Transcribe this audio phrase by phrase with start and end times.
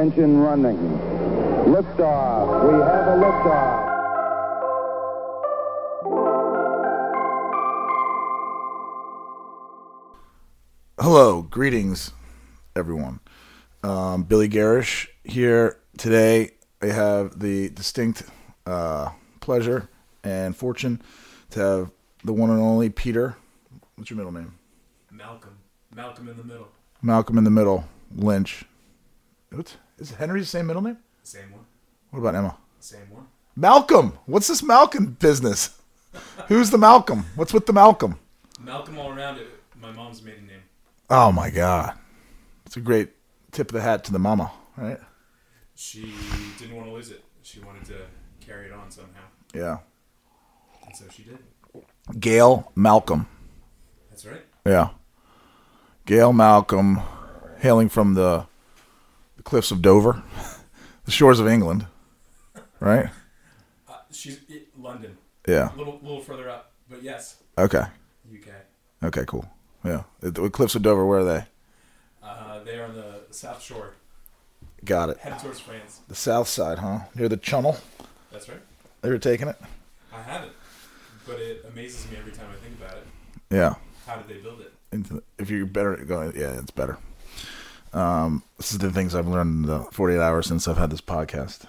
[0.00, 0.78] engine running.
[1.66, 2.64] Liftoff.
[2.64, 3.90] We have a liftoff.
[10.98, 12.12] Hello, greetings,
[12.74, 13.20] everyone.
[13.82, 16.52] Um, Billy Garish here today.
[16.80, 18.22] I have the distinct
[18.64, 19.10] uh,
[19.40, 19.90] pleasure
[20.24, 21.02] and fortune
[21.50, 21.90] to have
[22.24, 23.36] the one and only Peter.
[23.96, 24.54] What's your middle name?
[25.10, 25.58] Malcolm.
[25.94, 26.68] Malcolm in the middle.
[27.02, 27.84] Malcolm in the middle.
[28.16, 28.64] Lynch.
[29.52, 29.76] What?
[30.00, 30.98] Is Henry the same middle name?
[31.22, 31.64] Same one.
[32.10, 32.56] What about Emma?
[32.80, 33.26] Same one.
[33.54, 34.18] Malcolm.
[34.26, 35.78] What's this Malcolm business?
[36.48, 37.26] Who's the Malcolm?
[37.36, 38.18] What's with the Malcolm?
[38.58, 39.46] Malcolm all around it.
[39.80, 40.62] My mom's maiden name.
[41.08, 41.98] Oh my God,
[42.66, 43.10] it's a great
[43.52, 44.98] tip of the hat to the mama, right?
[45.74, 46.12] She
[46.58, 47.24] didn't want to lose it.
[47.42, 48.06] She wanted to
[48.40, 49.24] carry it on somehow.
[49.54, 49.78] Yeah.
[50.86, 51.38] And so she did.
[52.18, 53.26] Gail Malcolm.
[54.10, 54.42] That's right.
[54.66, 54.90] Yeah.
[56.06, 57.00] Gail Malcolm,
[57.58, 58.49] hailing from the, the
[59.50, 60.22] cliffs of Dover,
[61.04, 61.84] the shores of England,
[62.78, 63.10] right?
[63.88, 64.38] Uh, she's
[64.78, 65.18] London.
[65.46, 65.74] Yeah.
[65.74, 66.72] A little, little further up.
[66.88, 67.82] But yes, Okay.
[68.32, 68.48] UK.
[69.02, 69.50] Okay, cool.
[69.84, 70.04] Yeah.
[70.20, 71.44] The, cliffs of Dover, where are they?
[72.22, 73.94] Uh, they are on the South Shore,
[74.84, 75.18] Got it.
[75.18, 75.98] headed towards France.
[76.06, 77.00] The south side, huh?
[77.16, 77.76] Near the Channel.
[78.30, 78.60] That's right.
[79.02, 79.56] They were taking it?
[80.12, 80.52] I haven't.
[81.26, 83.06] But it amazes me every time I think about it.
[83.50, 83.74] Yeah.
[84.06, 84.72] How did they build it?
[84.92, 86.98] into the, if you're better at going, yeah, it's better.
[87.92, 91.00] Um, this is the things I've learned in the 48 hours since I've had this
[91.00, 91.64] podcast.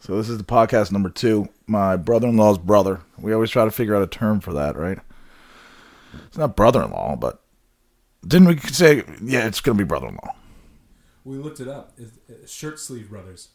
[0.00, 1.48] so this is the podcast number two.
[1.66, 3.00] My brother-in-law's brother.
[3.18, 4.98] We always try to figure out a term for that, right?
[6.26, 7.40] It's not brother-in-law, but
[8.26, 10.34] didn't we say, yeah, it's gonna be brother-in-law?
[11.24, 11.92] We looked it up.
[11.96, 13.48] It's, uh, shirt sleeve brothers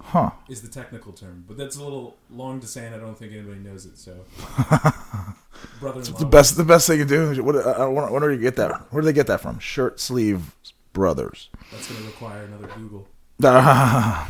[0.00, 0.30] Huh?
[0.48, 3.32] is the technical term, but that's a little long to say, and I don't think
[3.32, 3.98] anybody knows it.
[3.98, 4.24] So,
[5.80, 6.18] brother-in-law.
[6.18, 7.42] The best, the best thing to do.
[7.44, 7.56] What?
[7.56, 8.90] I, I wonder where do you get that?
[8.92, 9.58] Where do they get that from?
[9.58, 10.54] Shirt sleeve
[10.92, 11.48] brothers.
[11.70, 13.08] That's going to require another Google.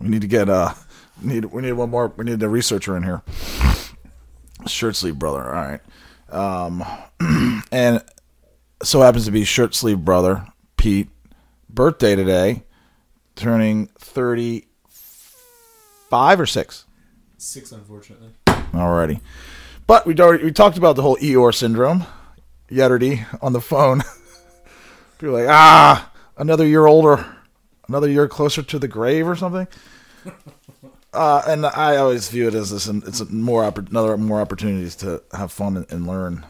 [0.00, 0.74] we need to get uh
[1.20, 3.22] need we need one more we need a researcher in here.
[4.66, 5.80] Shirt sleeve brother, all right.
[6.30, 6.84] Um
[7.72, 8.02] and
[8.82, 11.08] so happens to be shirt sleeve brother, Pete,
[11.68, 12.62] birthday today,
[13.34, 16.84] turning thirty five or six.
[17.38, 18.30] Six, unfortunately.
[18.46, 19.20] Alrighty.
[19.86, 22.04] But we we talked about the whole Eeyore syndrome.
[22.70, 24.02] Yetterdy on the phone.
[25.18, 27.24] People like, ah, another year older,
[27.88, 29.68] another year closer to the grave or something.
[31.10, 34.94] Uh, and I always view it as this, and it's more oppor- another more opportunities
[34.96, 36.44] to have fun and, and learn,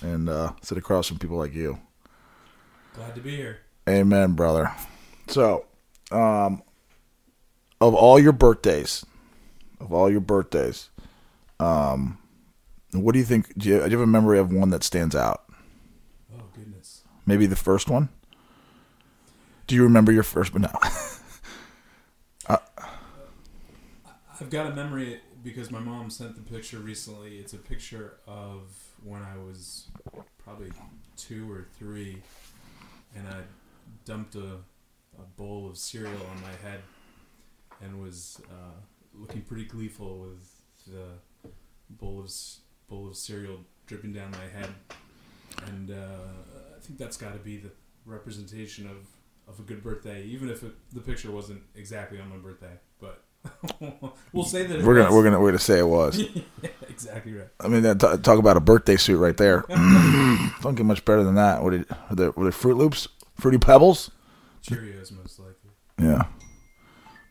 [0.00, 1.78] and uh, sit across from people like you.
[2.94, 3.58] Glad to be here.
[3.86, 4.72] Amen, brother.
[5.28, 5.66] So,
[6.10, 6.62] um,
[7.78, 9.04] of all your birthdays,
[9.80, 10.88] of all your birthdays,
[11.60, 12.16] um,
[12.92, 13.52] what do you think?
[13.58, 15.43] Do you, do you have a memory of one that stands out?
[17.26, 18.08] Maybe the first one.
[19.66, 20.52] Do you remember your first?
[20.52, 20.70] But no.
[24.40, 27.38] I've got a memory because my mom sent the picture recently.
[27.38, 28.62] It's a picture of
[29.02, 29.86] when I was
[30.42, 30.72] probably
[31.16, 32.20] two or three,
[33.14, 33.42] and I
[34.04, 34.58] dumped a,
[35.18, 36.80] a bowl of cereal on my head
[37.80, 38.80] and was uh,
[39.14, 40.50] looking pretty gleeful with
[40.86, 41.52] the
[41.90, 42.30] bowl of
[42.88, 44.70] bowl of cereal dripping down my head,
[45.68, 47.70] and uh, think that's got to be the
[48.04, 49.06] representation of,
[49.48, 52.78] of a good birthday, even if it, the picture wasn't exactly on my birthday.
[53.00, 53.22] But
[54.32, 55.14] we'll say that we're gonna was.
[55.14, 56.22] we're gonna we're gonna say it was.
[56.88, 57.48] exactly right.
[57.60, 59.60] I mean, that- t- talk about a birthday suit right there.
[59.68, 61.62] Don't get much better than that.
[61.62, 64.10] What did were they, were they Fruit Loops, Fruity Pebbles?
[64.66, 65.70] Cheerios, most likely.
[66.00, 66.24] Yeah.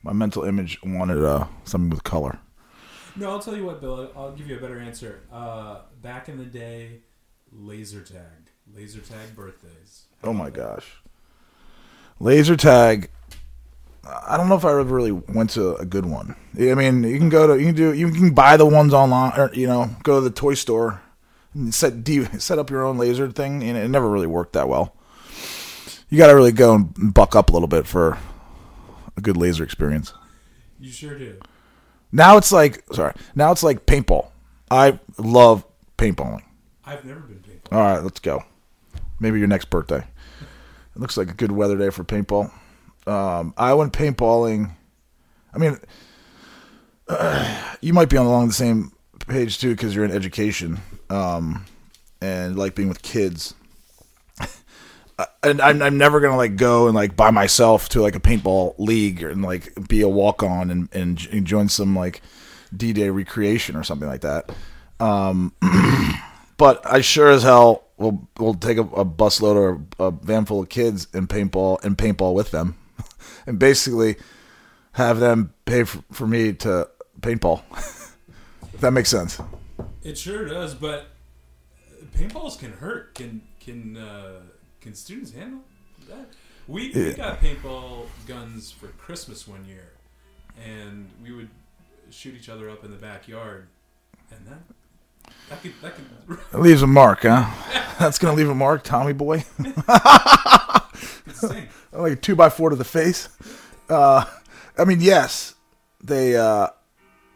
[0.04, 2.40] My mental image wanted uh, something with color.
[3.16, 4.12] No, I'll tell you what, Bill.
[4.16, 5.22] I'll give you a better answer.
[5.32, 7.02] Uh, back in the day,
[7.52, 8.43] laser tag,
[8.76, 10.04] laser tag birthdays.
[10.24, 10.86] Oh my gosh.
[12.20, 13.10] Laser tag.
[14.06, 16.36] I don't know if I ever really went to a good one.
[16.60, 19.40] I mean, you can go to you can do you can buy the ones online,
[19.40, 21.02] or you know, go to the toy store,
[21.54, 21.94] and set
[22.40, 24.96] set up your own laser thing, and it never really worked that well.
[26.10, 28.18] You got to really go and buck up a little bit for
[29.18, 30.14] a good laser experience.
[30.80, 31.40] You sure do.
[32.12, 33.14] Now it's like sorry.
[33.36, 34.28] Now it's like paintball.
[34.70, 35.66] I love
[35.98, 36.44] paintballing.
[36.86, 37.72] I've never been paintball.
[37.72, 38.44] All right, let's go.
[39.20, 40.06] Maybe your next birthday.
[40.96, 42.52] It looks like a good weather day for paintball.
[43.08, 44.72] Um, I went paintballing.
[45.54, 45.80] I mean,
[47.82, 48.92] you might be on along the same
[49.28, 50.80] page too because you're in education
[51.10, 51.66] um,
[52.22, 53.54] and like being with kids.
[55.20, 58.20] Uh, and I'm, I'm never gonna like go and like by myself to like a
[58.20, 62.24] paintball league and like be a walk on and, and j- join some like
[62.76, 64.52] D Day recreation or something like that.
[65.00, 65.54] Um,
[66.58, 70.62] but I sure as hell will we'll take a, a busload or a van full
[70.62, 72.76] of kids and paintball and paintball with them.
[73.48, 74.16] and basically
[74.94, 76.88] have them pay for, for me to
[77.22, 77.64] paintball.
[78.74, 79.40] if that makes sense.
[80.04, 81.08] It sure does, but
[82.18, 83.16] paintballs can hurt.
[83.16, 84.42] Can can uh,
[84.82, 85.62] can students handle
[86.10, 86.30] that?
[86.68, 87.14] We, we Yeah.
[87.14, 89.92] got paintball guns for Christmas one year,
[90.64, 91.50] and we would
[92.10, 93.68] shoot each other up in the backyard,
[94.32, 94.62] and that
[95.50, 97.50] that could that could leaves a mark, huh?
[98.00, 99.46] That's gonna leave a mark, Tommy boy.
[101.92, 103.30] like a two by four to the face.
[103.90, 104.26] Uh,
[104.78, 105.56] I mean, yes,
[106.04, 106.36] they.
[106.36, 106.68] Uh,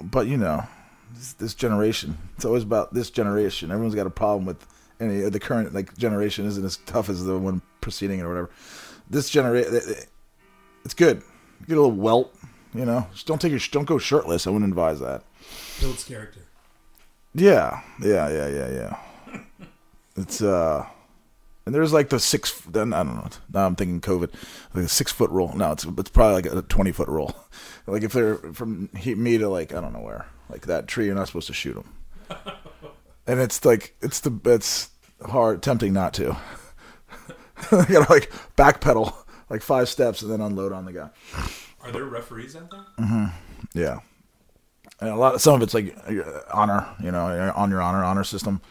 [0.02, 0.64] but you know,
[1.14, 2.18] this, this generation.
[2.36, 3.72] It's always about this generation.
[3.72, 4.66] Everyone's got a problem with
[5.00, 8.50] any the current like generation isn't as tough as the one preceding it or whatever.
[9.10, 9.74] This generation,
[10.84, 11.22] it's good.
[11.68, 12.36] Get a little welt,
[12.74, 13.08] you know.
[13.14, 14.48] Just don't take your don't go shirtless.
[14.48, 15.24] I wouldn't advise that.
[15.80, 16.47] Builds character.
[17.34, 19.42] Yeah, yeah, yeah, yeah, yeah.
[20.16, 20.86] it's uh,
[21.66, 22.62] and there's like the six.
[22.62, 23.30] Then I don't know.
[23.54, 24.34] Now I'm thinking COVID,
[24.74, 25.56] like a six foot rule.
[25.56, 27.36] No, it's it's probably like a twenty foot rule.
[27.90, 31.06] Like if they're from he, me to like I don't know where, like that tree,
[31.06, 31.94] you're not supposed to shoot them.
[33.28, 34.90] and it's like it's the it's
[35.26, 36.24] hard, tempting not to.
[37.72, 39.16] you gotta like backpedal
[39.50, 41.10] like five steps and then unload on the guy.
[41.82, 42.86] Are there referees out there?
[43.00, 43.32] Mm.
[43.74, 44.00] Yeah,
[45.00, 48.04] and a lot of some of it's like uh, honor, you know, on your honor
[48.04, 48.62] honor system,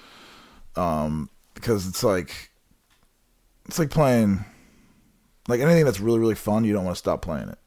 [0.75, 2.50] um, because it's like
[3.67, 4.44] it's like playing
[5.49, 6.64] like anything that's really really fun.
[6.64, 7.58] You don't want to stop playing it,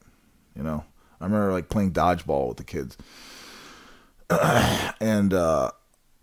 [0.56, 0.84] you know.
[1.22, 2.98] I remember like playing dodgeball with the kids,
[5.00, 5.72] and uh,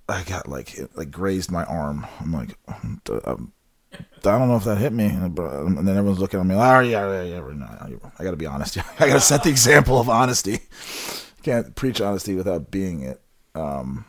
[0.08, 2.06] I got like it like grazed my arm.
[2.20, 3.52] I'm like, um,
[3.92, 6.54] I don't know if that hit me, and then everyone's looking at me.
[6.54, 8.10] Like, oh yeah, yeah, yeah.
[8.18, 8.78] I got to be honest.
[9.00, 10.60] I got to set the example of honesty.
[11.46, 13.20] Can't preach honesty without being it.
[13.54, 14.04] Um,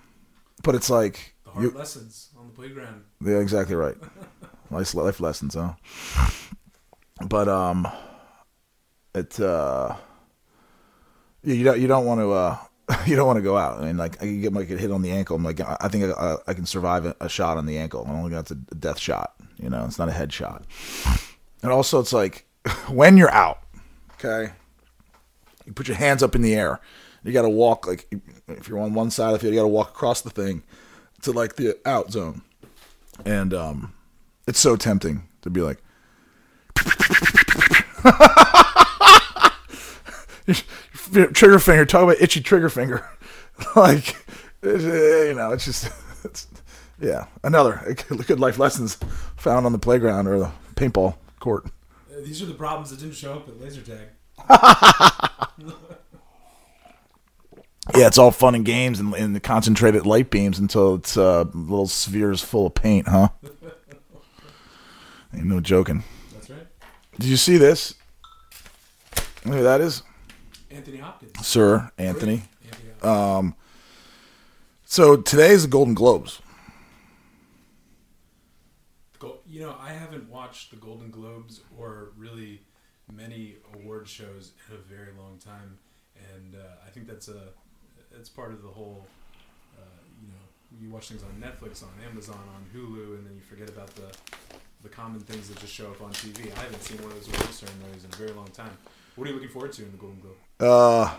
[0.63, 3.03] but it's like The hard you, lessons on the playground.
[3.23, 3.95] yeah, exactly right.
[4.71, 5.73] Life life lessons, huh?
[7.27, 7.87] But um,
[9.13, 9.95] it uh,
[11.43, 12.57] you don't you don't want to uh,
[13.05, 13.79] you don't want to go out.
[13.81, 15.35] I mean, like I can get my get hit on the ankle.
[15.35, 18.03] I'm like, I I think I, I can survive a, a shot on the ankle.
[18.07, 19.35] I only got a death shot.
[19.61, 20.65] You know, it's not a head shot.
[21.61, 22.47] And also, it's like
[22.89, 23.59] when you're out,
[24.13, 24.53] okay,
[25.67, 26.81] you put your hands up in the air.
[27.27, 28.07] You got to walk like
[28.47, 30.63] if you're on one side of the field, you got to walk across the thing
[31.21, 32.41] to like the out zone
[33.25, 33.93] and um,
[34.47, 35.81] it's so tempting to be like,
[41.33, 41.85] trigger finger.
[41.85, 43.07] Talk about itchy trigger finger.
[43.75, 44.15] like,
[44.63, 45.89] you know, it's just,
[46.23, 46.47] it's,
[46.99, 47.25] yeah.
[47.43, 47.95] Another
[48.27, 48.97] good life lessons
[49.35, 51.65] found on the playground or the paintball court.
[52.11, 54.07] Uh, These are the problems that didn't show up at laser tag.
[57.95, 61.45] Yeah, it's all fun and games and, and the concentrated light beams until it's uh,
[61.53, 63.29] little spheres full of paint, huh?
[65.33, 66.03] Ain't no joking.
[66.33, 66.67] That's right.
[67.19, 67.95] Did you see this?
[69.45, 70.03] Look who that is,
[70.69, 71.45] Anthony Hopkins.
[71.45, 72.43] Sir Anthony.
[72.65, 73.53] Anthony Hopkins.
[74.85, 76.41] So today is the Golden Globes.
[79.49, 82.61] You know, I haven't watched the Golden Globes or really
[83.11, 85.79] many award shows in a very long time,
[86.35, 87.53] and uh, I think that's a
[88.19, 89.05] it's part of the whole.
[89.77, 89.81] Uh,
[90.21, 93.69] you know, you watch things on Netflix, on Amazon, on Hulu, and then you forget
[93.69, 94.11] about the
[94.83, 96.55] the common things that just show up on TV.
[96.55, 98.77] I haven't seen one of those award ceremonies in a very long time.
[99.15, 100.35] What are you looking forward to in the Golden Globe?
[100.59, 101.15] Uh,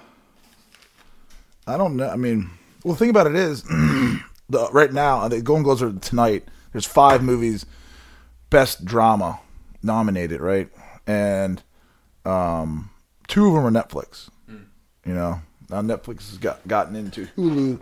[1.67, 2.09] I don't know.
[2.09, 2.51] I mean,
[2.85, 3.63] well, the thing about it is,
[4.49, 6.45] the, right now the Golden Globes are tonight.
[6.73, 7.67] There's five movies,
[8.51, 9.41] best drama
[9.83, 10.69] nominated, right?
[11.07, 11.63] And
[12.25, 12.91] um,
[13.27, 14.29] two of them are Netflix.
[15.05, 15.41] You know,
[15.71, 17.79] now Netflix has got gotten into Hulu.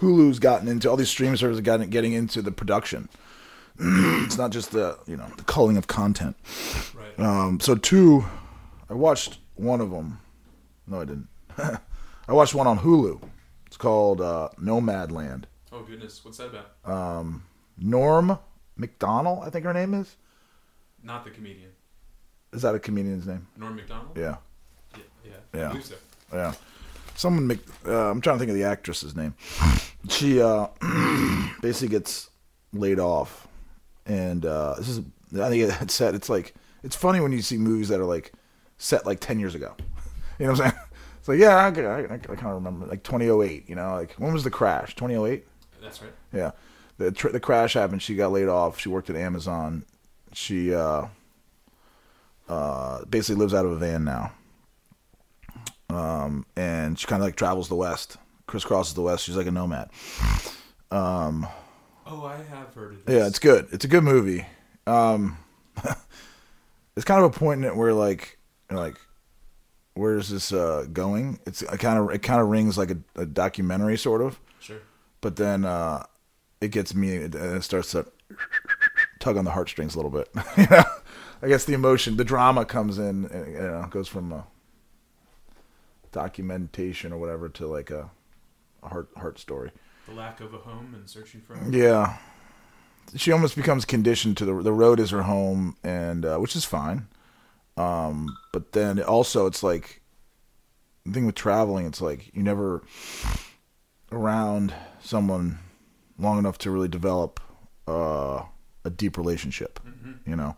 [0.00, 1.60] Hulu's gotten into all these streaming services.
[1.60, 3.08] Gotten getting into the production.
[3.78, 6.36] it's not just the you know the culling of content.
[6.94, 7.18] Right.
[7.24, 8.24] Um, so two,
[8.90, 10.20] I watched one of them.
[10.86, 11.28] No, I didn't.
[11.58, 13.20] I watched one on Hulu.
[13.66, 15.44] It's called uh, Nomadland.
[15.72, 17.40] oh goodness, what's that about?
[17.80, 18.38] Norm
[18.76, 20.16] McDonald, I think her name is.
[21.02, 21.70] Not the comedian,
[22.52, 23.46] Is that a comedian's name?
[23.56, 24.16] Norm Macdonald.
[24.16, 24.36] Yeah,
[24.94, 25.72] yeah, yeah.
[25.74, 25.80] Yeah.
[25.80, 25.94] So.
[26.32, 26.54] yeah.
[27.18, 27.48] Someone.
[27.48, 27.58] make.
[27.84, 29.34] uh, I'm trying to think of the actress's name.
[30.08, 30.68] She uh,
[31.60, 32.30] basically gets
[32.72, 33.48] laid off,
[34.06, 35.00] and uh, this is.
[35.34, 36.14] I think it's set.
[36.14, 38.32] It's like it's funny when you see movies that are like
[38.76, 39.74] set like ten years ago.
[40.38, 40.82] You know what I'm saying?
[41.18, 43.68] It's like yeah, I, I, I kind of remember like 2008.
[43.68, 44.94] You know, like when was the crash?
[44.94, 45.44] 2008.
[45.82, 46.12] That's right.
[46.32, 46.52] Yeah,
[46.96, 48.02] the tr- the crash happened.
[48.02, 48.78] She got laid off.
[48.78, 49.84] She worked at Amazon.
[50.32, 51.06] She uh,
[52.48, 54.30] uh, basically lives out of a van now.
[55.90, 58.16] Um, and she kind of like travels the West,
[58.46, 59.24] crisscrosses the West.
[59.24, 59.90] She's like a nomad.
[60.90, 61.46] Um,
[62.10, 63.14] Oh, I have heard of this.
[63.18, 63.68] Yeah, it's good.
[63.70, 64.46] It's a good movie.
[64.86, 65.36] Um,
[66.96, 68.38] it's kind of a point in it where like,
[68.70, 68.96] like,
[69.94, 71.38] where is this uh, going?
[71.46, 74.78] It's kind of it kind of rings like a, a documentary sort of, Sure.
[75.20, 76.04] but then uh,
[76.62, 78.06] it gets me and it starts to
[79.20, 80.28] tug on the heartstrings a little bit.
[80.56, 80.84] you know,
[81.42, 83.26] I guess the emotion, the drama comes in.
[83.26, 84.46] and, You know, goes from a
[86.12, 88.10] documentation or whatever to like a,
[88.82, 89.70] a heart heart story.
[90.06, 91.72] The lack of a home and searching for home.
[91.72, 92.16] Yeah,
[93.16, 96.64] she almost becomes conditioned to the the road is her home, and uh, which is
[96.64, 97.08] fine.
[97.76, 100.00] Um, but then also it's like
[101.06, 101.86] the thing with traveling.
[101.86, 102.82] It's like you never
[104.10, 105.58] around someone
[106.18, 107.40] long enough to really develop
[107.86, 108.42] uh,
[108.84, 109.80] a deep relationship.
[110.26, 110.56] You know,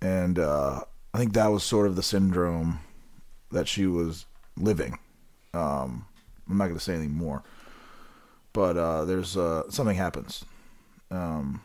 [0.00, 0.80] and uh,
[1.14, 2.80] I think that was sort of the syndrome
[3.50, 4.26] that she was
[4.58, 4.98] living.
[5.54, 6.04] Um,
[6.48, 7.42] I'm not going to say anything more
[8.54, 10.44] but uh, there's uh, something happens.
[11.12, 11.60] Um,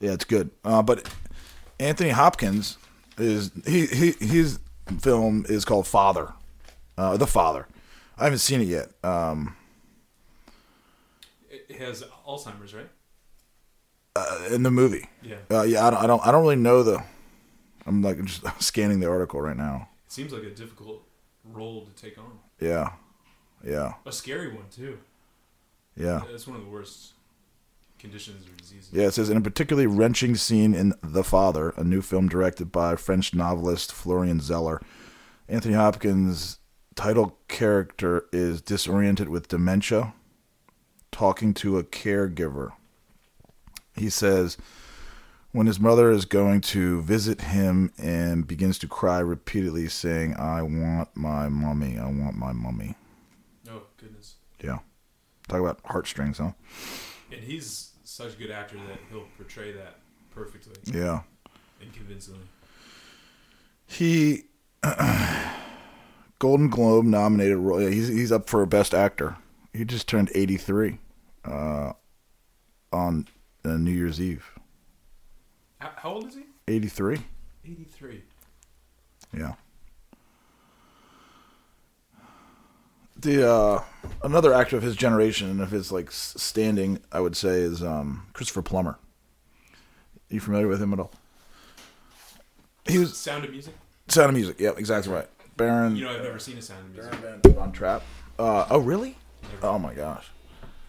[0.00, 0.50] yeah, it's good.
[0.64, 1.06] Uh, but
[1.78, 2.78] Anthony Hopkins
[3.18, 4.60] is he, he his
[5.00, 6.32] film is called Father,
[6.96, 7.66] uh, The Father.
[8.16, 8.88] I haven't seen it yet.
[9.04, 9.56] Um,
[11.50, 12.88] It has Alzheimer's, right?
[14.16, 15.36] uh, in the movie, Yeah.
[15.50, 17.02] uh, yeah, I don't, I don't, I don't really know the.
[17.84, 19.88] I'm like just scanning the article right now.
[20.08, 21.02] It seems like a difficult
[21.44, 22.38] role to take on.
[22.58, 22.92] Yeah,
[23.62, 24.98] yeah, A scary one too.
[25.94, 26.22] yeah.
[26.30, 27.12] It's one of the worst
[27.98, 28.88] conditions or diseases.
[28.90, 32.72] Yeah, it says in a particularly wrenching scene in The Father, a new film directed
[32.72, 34.80] by French novelist Florian Zeller,
[35.46, 36.58] Anthony Hopkins'
[36.94, 40.14] title character is disoriented with dementia,
[41.12, 42.70] talking to a caregiver.
[43.94, 44.56] He says
[45.52, 50.62] when his mother is going to visit him and begins to cry repeatedly, saying, I
[50.62, 52.96] want my mummy, I want my mummy.
[53.70, 54.36] Oh goodness.
[54.62, 54.78] Yeah.
[55.48, 56.52] Talk about heartstrings, huh?
[57.32, 59.98] And he's such a good actor that he'll portray that
[60.30, 61.20] perfectly Yeah.
[61.80, 62.40] and convincingly.
[63.86, 64.44] He
[66.38, 67.80] Golden Globe nominated role.
[67.80, 69.36] Yeah, he's he's up for a best actor.
[69.72, 70.98] He just turned 83
[71.44, 71.92] uh,
[72.92, 73.26] on
[73.64, 74.57] uh, New Year's Eve.
[75.78, 76.42] How, how old is he?
[76.66, 77.18] 83.
[77.64, 78.22] 83.
[79.36, 79.54] Yeah.
[83.20, 83.82] The uh,
[84.22, 88.26] another actor of his generation and of his like standing, I would say, is um,
[88.32, 88.98] Christopher Plummer.
[90.30, 91.10] Are you familiar with him at all?
[92.86, 93.74] He was Sound of Music?
[94.06, 94.60] Sound of Music.
[94.60, 95.26] Yep, exactly right.
[95.56, 95.96] Baron.
[95.96, 97.20] You know, I've never seen a Sound of Music.
[97.20, 98.02] Baron von Trapp.
[98.38, 99.16] Uh, oh, really?
[99.62, 100.28] Oh my gosh,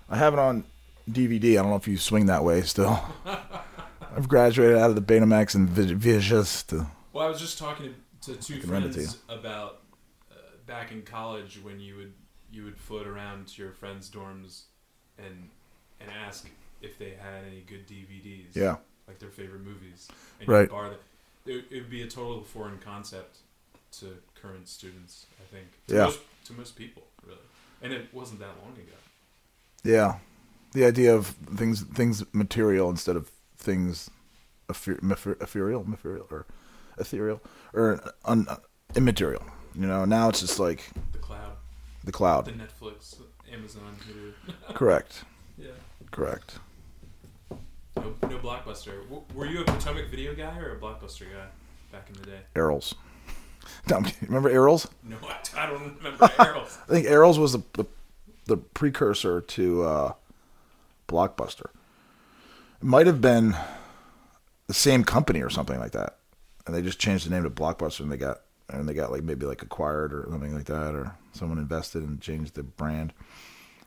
[0.08, 0.66] I have it on
[1.10, 1.54] DVD.
[1.54, 3.02] I don't know if you swing that way still.
[4.16, 5.70] I've graduated out of the Betamax and
[6.64, 9.82] to Well, I was just talking to, to two can rent it friends to about
[10.32, 10.36] uh,
[10.68, 12.14] back in college when you would
[12.52, 14.64] you would float around to your friends' dorms
[15.18, 15.50] and
[16.00, 16.50] and ask
[16.82, 18.56] if they had any good DVDs.
[18.56, 20.08] yeah, Like their favorite movies.
[20.40, 20.70] And Right.
[20.70, 21.00] Borrow them.
[21.46, 23.38] It, it would be a total foreign concept
[24.00, 25.68] to current students, I think.
[25.88, 26.04] To Yeah.
[26.06, 27.40] Most, to most people, really.
[27.82, 28.96] And it wasn't that long ago.
[29.84, 30.20] yeah.
[30.72, 34.10] The idea of things things material instead of things
[34.70, 34.98] ether-
[35.42, 36.46] ethereal, ethereal or
[36.98, 37.42] ethereal
[37.74, 38.48] or un-
[38.96, 39.44] immaterial.
[39.76, 41.52] You know, now it's just like The cloud,
[42.04, 42.52] the cloud, the.
[42.54, 43.16] Netflix,
[43.52, 44.34] Amazon, Hulu.
[44.76, 45.24] Correct.
[45.58, 45.68] yeah.
[46.12, 46.58] Correct.
[47.96, 49.04] No, no blockbuster.
[49.04, 51.46] W- were you a Potomac video guy or a blockbuster guy
[51.92, 52.40] back in the day?
[52.56, 52.96] Erol's.
[54.22, 54.88] Remember Erol's?
[55.04, 56.78] No, I, I don't remember Erol's.
[56.88, 57.86] I think Erol's was the the,
[58.46, 60.14] the precursor to uh,
[61.08, 61.68] Blockbuster.
[62.82, 63.56] It might have been
[64.68, 66.18] the same company or something like that,
[66.66, 69.24] and they just changed the name to Blockbuster, and they got and they got like
[69.24, 73.12] maybe like acquired or something like that, or someone invested and changed the brand.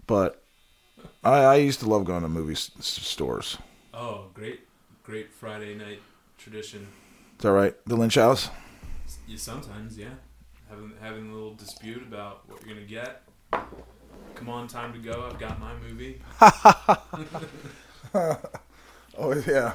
[0.07, 0.43] But
[1.25, 3.57] I, I used to love going to movie s- s- stores.
[3.95, 4.61] Oh, great,
[5.05, 6.01] great Friday night
[6.37, 6.87] tradition.
[7.39, 7.75] Is that right?
[7.87, 8.51] The Lynch House.
[9.27, 10.09] Yeah, sometimes, yeah.
[10.69, 13.23] Having having a little dispute about what you're gonna get.
[14.35, 15.29] Come on, time to go.
[15.31, 16.21] I've got my movie.
[19.19, 19.75] Oh yeah.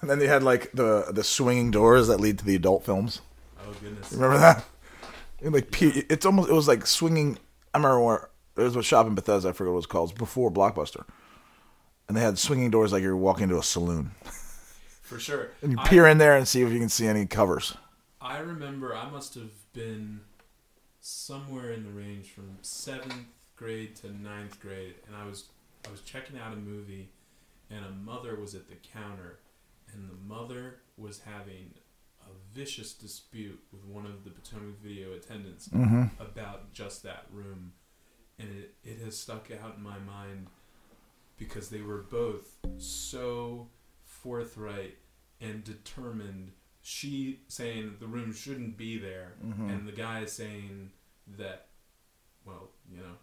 [0.00, 3.20] And then they had like the the swinging doors that lead to the adult films.
[3.60, 4.12] Oh goodness.
[4.12, 4.64] Remember that?
[5.42, 7.38] And like pe- it's almost it was like swinging.
[7.74, 9.48] I remember where there was a shop in Bethesda.
[9.48, 10.10] I forget what it was called.
[10.10, 11.04] It was before Blockbuster,
[12.06, 14.10] and they had swinging doors like you're walking into a saloon,
[15.02, 15.48] For sure.
[15.62, 17.74] and you I- peer in there and see if you can see any covers.
[18.20, 20.20] I remember I must have been
[21.00, 23.14] somewhere in the range from seventh
[23.56, 25.44] grade to ninth grade, and I was
[25.86, 27.08] I was checking out a movie,
[27.74, 29.38] and a mother was at the counter,
[29.92, 31.72] and the mother was having
[32.20, 36.04] a vicious dispute with one of the Potomac Video attendants Mm-hmm.
[36.22, 37.72] about just that room,
[38.38, 40.46] and it it has stuck out in my mind
[41.38, 43.68] because they were both so
[44.04, 44.96] forthright
[45.40, 46.52] and determined
[46.82, 49.70] she saying the room shouldn't be there, Mm-hmm.
[49.70, 50.90] and the guy saying
[51.38, 51.68] that,
[52.44, 53.16] well, you know,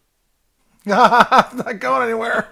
[1.55, 2.49] Not going anywhere.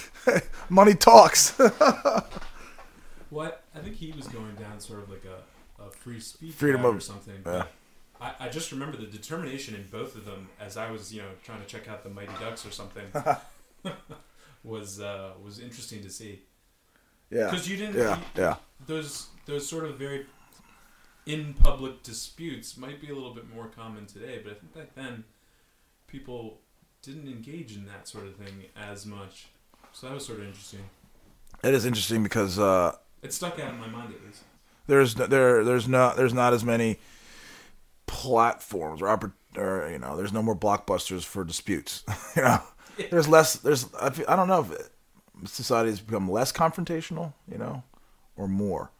[0.68, 1.58] Money talks.
[3.30, 6.84] what I think he was going down sort of like a, a free speech Freedom
[6.84, 7.42] of- or something.
[7.46, 7.64] yeah.
[8.20, 11.28] I, I just remember the determination in both of them as I was, you know,
[11.42, 13.06] trying to check out the Mighty Ducks or something.
[14.64, 16.42] was uh, was interesting to see
[17.30, 17.50] yeah.
[17.50, 18.16] because you didn't Yeah.
[18.16, 18.56] you- Yeah.
[18.86, 20.26] those those sort of very
[21.26, 24.94] in public disputes might be a little bit more common today, but I think back
[24.94, 25.24] then
[26.06, 26.60] people
[27.02, 29.48] didn't engage in that sort of thing as much.
[29.92, 30.80] So that was sort of interesting.
[31.62, 34.42] It is interesting because uh, It stuck out in my mind at least.
[34.86, 36.98] there's no- there there's not there's not as many
[38.06, 42.02] platforms or oppor- or you know there's no more blockbusters for disputes.
[42.36, 42.60] you know,
[43.10, 43.54] there's less.
[43.56, 44.88] There's I, feel, I don't know if it,
[45.48, 47.32] society has become less confrontational.
[47.50, 47.82] You know,
[48.36, 48.90] or more,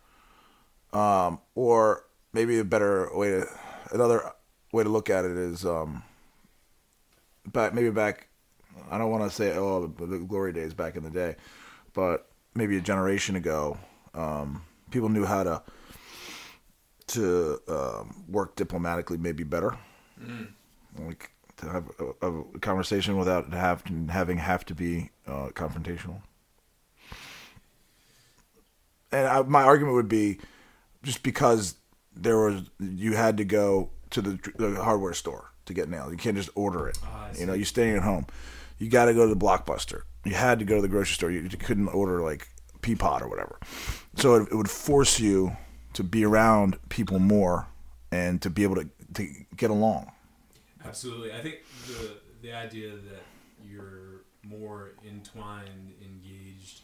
[0.93, 3.47] um, or maybe a better way to
[3.93, 4.31] another
[4.73, 6.03] way to look at it is um,
[7.47, 8.29] back maybe back.
[8.91, 11.37] I don't want to say oh the, the glory days back in the day,
[11.95, 13.79] but maybe a generation ago,
[14.15, 15.63] um, people knew how to
[17.09, 19.77] to um, work diplomatically maybe better.
[20.99, 21.91] Like to have
[22.23, 26.23] a, a conversation without have having have to be uh, confrontational.
[29.11, 30.39] And I, my argument would be
[31.03, 31.77] just because
[32.15, 36.13] there was you had to go to the, the hardware store to get nails.
[36.13, 36.99] You can't just order it.
[37.05, 38.27] Ah, I you know, you're staying at home.
[38.79, 40.03] You got to go to the Blockbuster.
[40.25, 41.31] You had to go to the grocery store.
[41.31, 42.49] You, you couldn't order like
[42.81, 43.59] Peapod or whatever.
[44.17, 45.57] So it, it would force you
[45.95, 47.69] to be around people more
[48.11, 50.11] and to be able to to get along.
[50.85, 51.33] Absolutely.
[51.33, 53.23] I think the the idea that
[53.65, 56.81] you're more entwined, engaged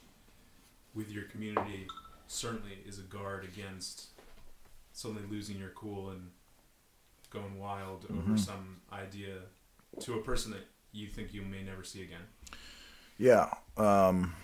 [0.95, 1.87] with your community
[2.27, 4.07] certainly is a guard against
[4.93, 6.31] suddenly losing your cool and
[7.31, 9.35] going wild over some idea
[10.01, 12.23] to a person that you think you may never see again.
[13.19, 13.53] Yeah.
[13.77, 14.35] Um,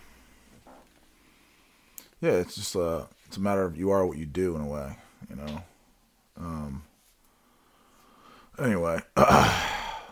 [2.21, 4.67] yeah, it's just uh it's a matter of you are what you do in a
[4.67, 4.97] way,
[5.29, 5.63] you know.
[6.37, 6.83] Um,
[8.59, 9.01] anyway,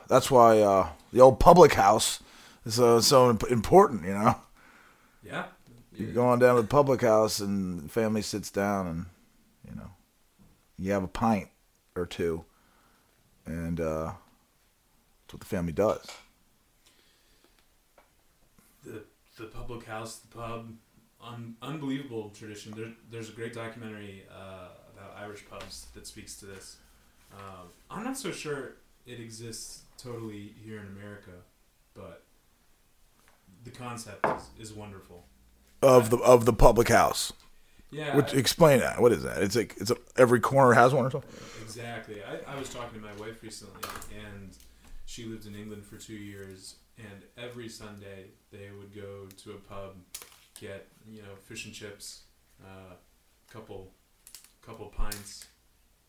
[0.08, 2.20] that's why uh, the old public house
[2.64, 4.36] is uh, so important, you know.
[5.24, 5.44] Yeah.
[5.96, 9.06] You go on down to the public house and the family sits down and
[9.68, 9.90] you know
[10.78, 11.48] you have a pint
[11.94, 12.44] or two,
[13.46, 14.12] and uh,
[15.24, 16.06] that's what the family does.
[18.84, 19.04] the
[19.38, 20.72] the public house, the pub,
[21.22, 22.72] un, unbelievable tradition.
[22.76, 26.76] There, there's a great documentary uh, about Irish pubs that speaks to this.
[27.32, 28.74] Um, I'm not so sure
[29.06, 31.30] it exists totally here in America,
[31.94, 32.22] but
[33.64, 35.24] the concept is, is wonderful.
[35.80, 37.32] Of the of the public house.
[37.92, 39.00] Yeah, Which, explain that.
[39.02, 39.42] What is that?
[39.42, 41.30] It's like it's a, every corner has one or something.
[41.62, 42.22] Exactly.
[42.24, 43.82] I, I was talking to my wife recently,
[44.26, 44.56] and
[45.04, 46.76] she lived in England for two years.
[46.98, 49.96] And every Sunday, they would go to a pub,
[50.58, 52.22] get you know fish and chips,
[52.62, 52.94] uh,
[53.52, 53.90] couple,
[54.62, 55.46] couple pints,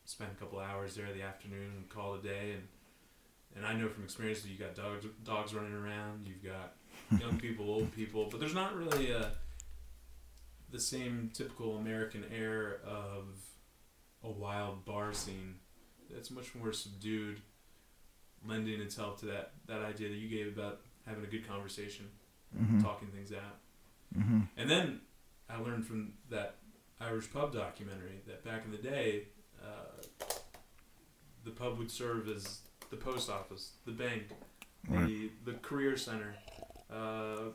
[0.06, 2.52] spend a couple hours there in the afternoon, and call it a day.
[2.54, 2.64] And
[3.58, 6.76] and I know from experience that you got dogs dogs running around, you've got
[7.20, 9.32] young people, old people, but there's not really a
[10.74, 13.28] the same typical American air of
[14.24, 15.56] a wild bar scene
[16.10, 17.40] that's much more subdued,
[18.46, 22.10] lending itself to that, that idea that you gave about having a good conversation,
[22.56, 22.84] Mm-hmm.
[22.84, 23.58] talking things out.
[24.16, 24.42] Mm-hmm.
[24.58, 25.00] And then
[25.50, 26.58] I learned from that
[27.02, 29.24] Irish pub documentary that back in the day,
[29.60, 30.04] uh,
[31.44, 32.60] the pub would serve as
[32.92, 34.26] the post office, the bank,
[34.88, 36.36] the the career center,
[36.92, 37.50] uh,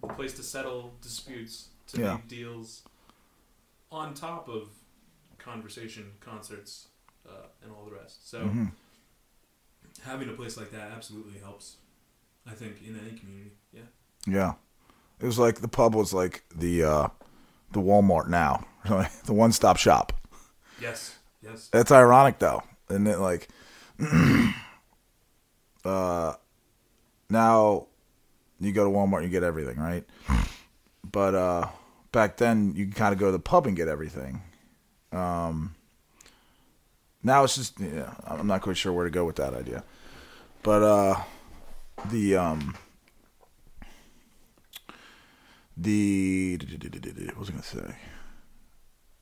[0.00, 2.14] the place to settle disputes, to Yeah.
[2.14, 2.82] make deals,
[3.90, 4.70] on top of
[5.38, 6.88] conversation, concerts,
[7.28, 8.28] uh, and all the rest.
[8.30, 8.66] So Mm-hmm.
[10.04, 11.76] having a place like that absolutely helps.
[12.46, 13.82] I think in any community, yeah.
[14.26, 14.54] Yeah,
[15.20, 17.08] it was like the pub was like the uh,
[17.72, 18.64] the Walmart now,
[19.24, 20.12] the one stop shop.
[20.80, 21.68] Yes, yes.
[21.72, 23.48] That's ironic though, and it like,
[25.84, 26.34] uh,
[27.28, 27.86] now
[28.60, 30.04] you go to Walmart and you get everything, right?
[31.10, 31.68] But uh,
[32.12, 34.42] back then you can kind of go to the pub and get everything.
[35.10, 35.74] Um,
[37.22, 39.84] now it's just yeah, I'm not quite sure where to go with that idea,
[40.62, 41.22] but uh,
[42.10, 42.76] the um,
[45.76, 46.58] the
[47.28, 47.96] what was I gonna say?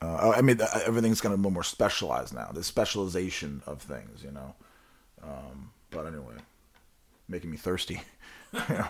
[0.03, 2.51] Uh, oh, I mean, uh, everything's kind of more specialized now.
[2.53, 4.55] The specialization of things, you know.
[5.23, 6.37] Um, but anyway,
[7.29, 8.01] making me thirsty
[8.53, 8.89] know,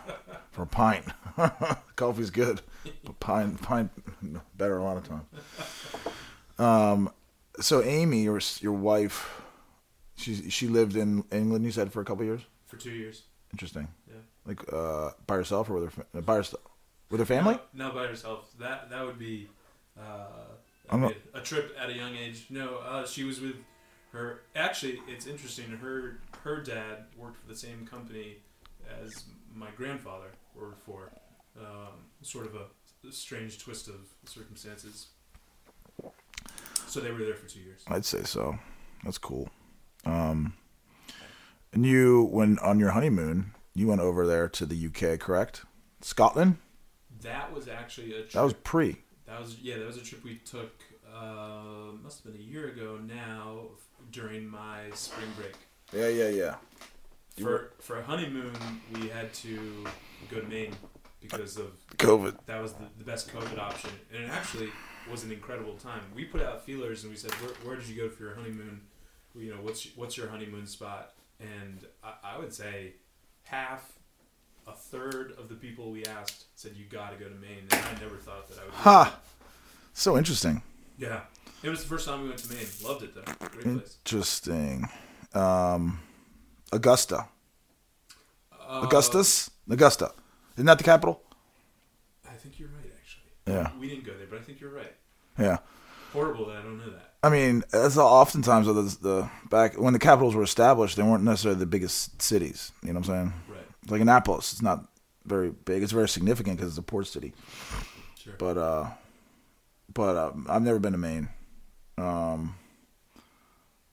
[0.50, 1.04] for a pint.
[1.96, 2.60] Coffee's good,
[3.04, 3.90] but pint, pint
[4.56, 5.26] better a lot of time.
[6.58, 7.10] Um,
[7.60, 9.42] so Amy, your your wife,
[10.16, 11.64] she she lived in England.
[11.64, 12.42] You said for a couple years.
[12.66, 13.22] for two years.
[13.52, 13.88] Interesting.
[14.06, 14.14] Yeah.
[14.46, 16.62] Like uh, by herself or with her by herself
[17.10, 17.58] with her family.
[17.72, 18.50] No, no, by herself.
[18.58, 19.48] That that would be
[19.98, 20.92] uh,
[21.34, 22.46] a trip at a young age.
[22.50, 23.56] No, uh, she was with
[24.12, 24.42] her.
[24.54, 25.66] Actually, it's interesting.
[25.78, 28.38] Her her dad worked for the same company
[29.04, 29.24] as
[29.54, 31.12] my grandfather worked for.
[31.58, 35.08] Um, sort of a strange twist of circumstances.
[36.86, 37.82] So they were there for two years.
[37.88, 38.58] I'd say so.
[39.04, 39.48] That's cool.
[40.04, 40.54] Um,
[41.72, 45.64] and you, when on your honeymoon, you went over there to the UK, correct?
[46.00, 46.58] Scotland.
[47.22, 48.32] That was actually a trip.
[48.32, 48.96] That was pre.
[49.26, 49.78] That was yeah.
[49.78, 50.72] That was a trip we took.
[51.14, 53.66] Uh, must have been a year ago now
[54.10, 55.54] during my spring break.
[55.92, 56.54] Yeah, yeah, yeah.
[57.36, 58.52] You For for a honeymoon,
[58.94, 59.86] we had to
[60.30, 60.74] go to Maine
[61.20, 62.36] because of COVID.
[62.46, 64.70] that was the, the best COVID option, and it actually
[65.10, 66.00] was an incredible time.
[66.14, 68.80] We put out feelers and we said, "Where, where did you go for your honeymoon?
[69.34, 72.94] You know, what's what's your honeymoon spot?" And I, I would say
[73.44, 73.92] half,
[74.66, 77.74] a third of the people we asked said, "You got to go to Maine," and
[77.74, 78.72] I never thought that I would.
[78.72, 79.18] do Ha!
[79.94, 80.62] So interesting.
[80.98, 81.20] Yeah,
[81.62, 82.66] it was the first time we went to Maine.
[82.84, 83.46] Loved it though.
[83.48, 83.96] Great place.
[84.04, 84.88] Interesting.
[85.34, 86.00] Um,
[86.72, 87.26] Augusta.
[88.52, 89.50] Uh, Augustus?
[89.68, 90.12] Augusta.
[90.54, 91.22] Isn't that the capital?
[92.28, 93.52] I think you're right, actually.
[93.52, 93.70] Yeah.
[93.78, 94.94] We didn't go there, but I think you're right.
[95.38, 95.58] Yeah.
[96.12, 97.14] Horrible that I don't know that.
[97.22, 101.58] I mean, as oftentimes the, the back when the capitals were established, they weren't necessarily
[101.58, 102.72] the biggest cities.
[102.82, 103.32] You know what I'm saying?
[103.48, 103.90] Right.
[103.90, 104.86] Like Annapolis, it's not
[105.26, 105.82] very big.
[105.82, 107.34] It's very significant because it's a port city.
[108.16, 108.34] Sure.
[108.38, 108.90] But uh,
[109.92, 111.28] but uh, I've never been to Maine.
[111.98, 112.54] Um,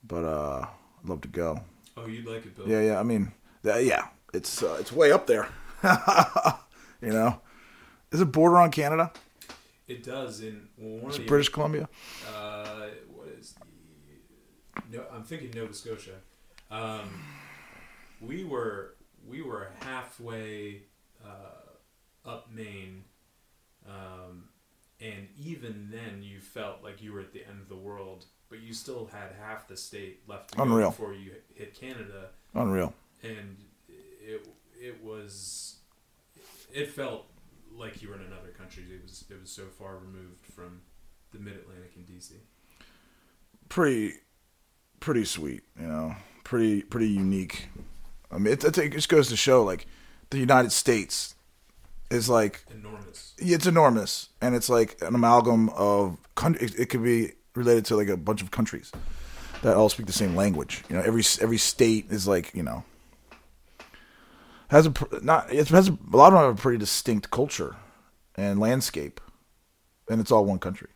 [0.06, 0.66] but uh,
[1.02, 1.60] I'd love to go.
[2.04, 2.68] Oh, you'd like it, Bill.
[2.68, 3.00] Yeah, yeah.
[3.00, 3.32] I mean,
[3.62, 5.48] yeah, it's uh, it's way up there.
[7.02, 7.40] you know,
[8.12, 9.12] is it border on Canada?
[9.86, 11.88] It does in well, one Is of the British Columbia?
[12.34, 14.96] Uh, what is the?
[14.96, 16.16] No, I'm thinking Nova Scotia.
[16.70, 17.08] Um,
[18.20, 18.94] we were
[19.26, 20.82] we were halfway
[21.24, 23.04] uh, up Maine,
[23.86, 24.44] um,
[25.00, 28.60] and even then, you felt like you were at the end of the world, but
[28.60, 30.90] you still had half the state left Unreal.
[30.90, 32.92] before you hit Canada, Unreal.
[33.22, 33.56] and
[33.88, 34.46] it
[34.80, 35.76] it was
[36.72, 37.26] it felt
[37.74, 38.84] like you were in another country.
[38.90, 40.80] It was it was so far removed from
[41.32, 42.32] the Mid Atlantic and DC.
[43.68, 44.14] Pretty,
[45.00, 45.62] pretty sweet.
[45.78, 47.68] You know, pretty pretty unique.
[48.30, 49.86] I mean, it, it, it just goes to show like
[50.30, 51.34] the United States
[52.10, 53.34] is like Enormous.
[53.38, 56.66] it's enormous, and it's like an amalgam of country.
[56.66, 58.92] It, it could be related to like a bunch of countries
[59.62, 60.84] that all speak the same language.
[60.88, 62.84] You know, every every state is like you know
[64.68, 64.92] has a
[65.22, 67.76] not it has a, a lot of them have a pretty distinct culture
[68.36, 69.20] and landscape,
[70.08, 70.88] and it's all one country.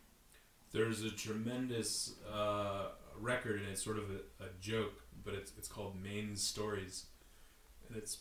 [0.71, 2.87] There's a tremendous uh,
[3.19, 7.05] record, and it's sort of a, a joke, but it's it's called Maine Stories,
[7.87, 8.19] and it's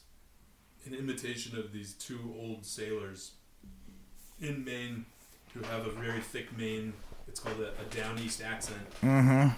[0.84, 3.32] an imitation of these two old sailors
[4.40, 5.06] in Maine
[5.54, 6.94] who have a very thick Maine.
[7.32, 9.48] It's called a, a down east accent, Mm-hmm.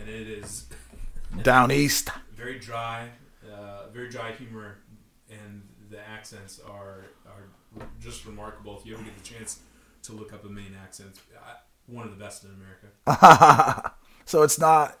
[0.00, 0.66] and it is
[1.44, 2.10] Down east.
[2.34, 3.08] very dry,
[3.48, 4.78] uh, very dry humor,
[5.30, 7.44] and the accents are are
[8.00, 8.76] just remarkable.
[8.76, 9.60] If you ever get the chance
[10.02, 11.16] to look up a Maine accent,
[11.86, 13.94] one of the best in America.
[14.24, 14.98] so it's not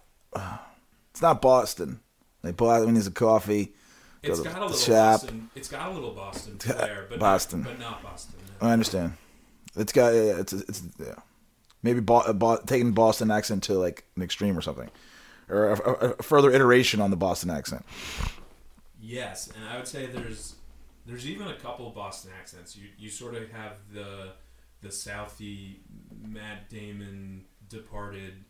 [1.10, 1.98] it's not Boston.
[2.42, 3.74] They pull out there's a coffee.
[4.22, 5.22] It's got a little shop.
[5.22, 5.50] Boston.
[5.56, 7.62] It's got a little Boston flair, but Boston.
[7.62, 8.36] not, but not Boston.
[8.60, 8.68] no.
[8.68, 9.14] I understand.
[9.74, 11.14] It's got yeah, it's it's yeah.
[11.82, 14.90] Maybe Bo- Bo- taking Boston accent to like an extreme or something,
[15.48, 17.84] or a, a, a further iteration on the Boston accent.
[19.00, 20.54] Yes, and I would say there's
[21.06, 22.76] there's even a couple of Boston accents.
[22.76, 24.32] You you sort of have the
[24.80, 25.76] the Southie
[26.24, 28.44] Matt Damon departed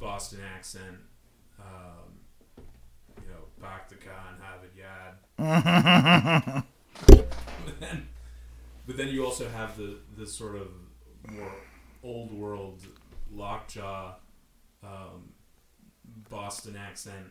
[0.00, 0.98] Boston accent.
[1.58, 2.20] Um,
[3.22, 4.38] you know, back to Khan
[4.76, 6.64] Yard.
[7.66, 8.08] but then,
[8.86, 10.68] but then you also have the the sort of
[11.30, 11.52] more
[12.04, 12.80] old world
[13.32, 14.14] lockjaw
[14.84, 15.32] um,
[16.30, 17.26] Boston accent.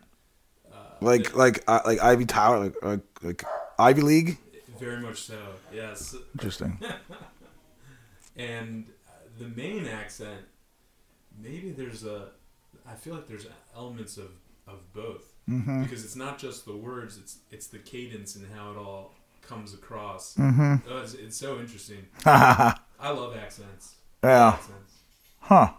[0.71, 3.43] Uh, Like that- like uh, like Ivy Tower, like, like like
[3.79, 4.38] Ivy League.
[4.79, 5.39] very much so,
[5.71, 6.15] yes.
[6.33, 6.79] Interesting.
[8.36, 10.41] And uh, the Maine accent,
[11.39, 12.29] maybe there's a,
[12.88, 14.31] I feel like there's elements of,
[14.67, 15.33] of both.
[15.47, 15.83] Mm-hmm.
[15.83, 19.73] Because it's not just the words, it's it's the cadence and how it all comes
[19.73, 20.36] across.
[20.36, 20.75] Mm-hmm.
[20.89, 22.07] Oh, it's, it's so interesting.
[22.25, 23.95] I love accents.
[24.23, 25.69] Huh.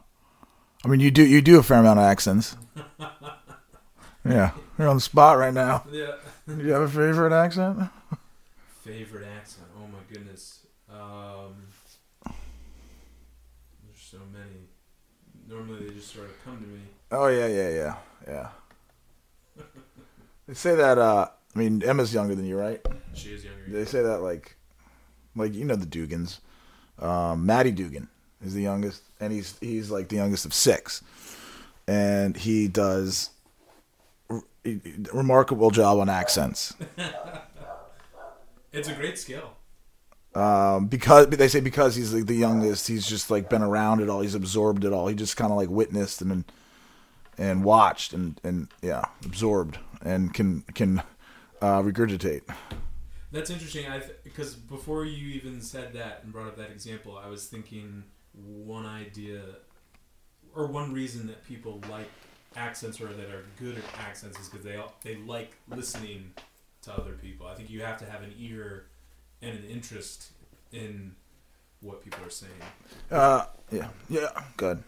[0.85, 2.57] I mean, you do you do a fair amount of accents.
[4.26, 5.85] Yeah, you're on the spot right now.
[5.92, 6.12] Yeah.
[6.48, 7.90] Do you have a favorite accent?
[8.83, 9.66] Favorite accent?
[9.76, 10.61] Oh my goodness.
[10.90, 11.54] Um,
[12.24, 14.64] there's so many.
[15.46, 16.80] normally they just sort of come to me.
[17.12, 19.62] Oh yeah, yeah, yeah, yeah.
[20.48, 20.96] they say that.
[20.96, 22.80] uh I mean, Emma's younger than you, right?
[23.12, 23.61] She is younger.
[23.68, 24.57] They say that like,
[25.37, 26.38] like you know the Dugans.
[26.98, 28.09] Um, Maddie Dugan
[28.46, 31.02] is the youngest, and he's he's like the youngest of six,
[31.87, 33.30] and he does
[34.30, 34.42] r-
[35.12, 36.74] remarkable job on accents.
[38.74, 39.52] It's a great skill.
[40.35, 44.09] Um, because they say because he's like the youngest, he's just like been around it
[44.09, 44.20] all.
[44.20, 45.07] He's absorbed it all.
[45.07, 46.44] He just kind of like witnessed and
[47.38, 51.02] and watched and and yeah, absorbed and can can
[51.62, 52.42] uh, regurgitate.
[53.30, 53.87] That's interesting.
[53.87, 58.02] I because before you even said that and brought up that example, I was thinking
[58.42, 59.42] one idea
[60.55, 62.09] or one reason that people like
[62.57, 66.33] accents or that are good at accents is because they all- they like listening
[66.83, 67.47] to other people.
[67.47, 68.87] I think you have to have an ear
[69.42, 70.29] and an interest
[70.73, 71.16] in
[71.81, 72.53] what people are saying.
[73.11, 74.83] Uh, yeah, yeah, good.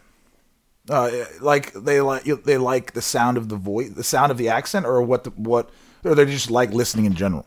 [0.89, 4.47] Uh, like they like they like the sound of the voice, the sound of the
[4.47, 5.69] accent, or what the, what,
[6.05, 7.45] or they just like listening in general.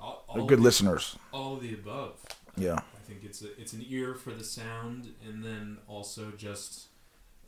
[0.00, 1.16] All, They're good the, listeners.
[1.30, 2.14] All of the above.
[2.56, 2.78] Yeah,
[3.12, 6.88] think it's a, it's an ear for the sound, and then also just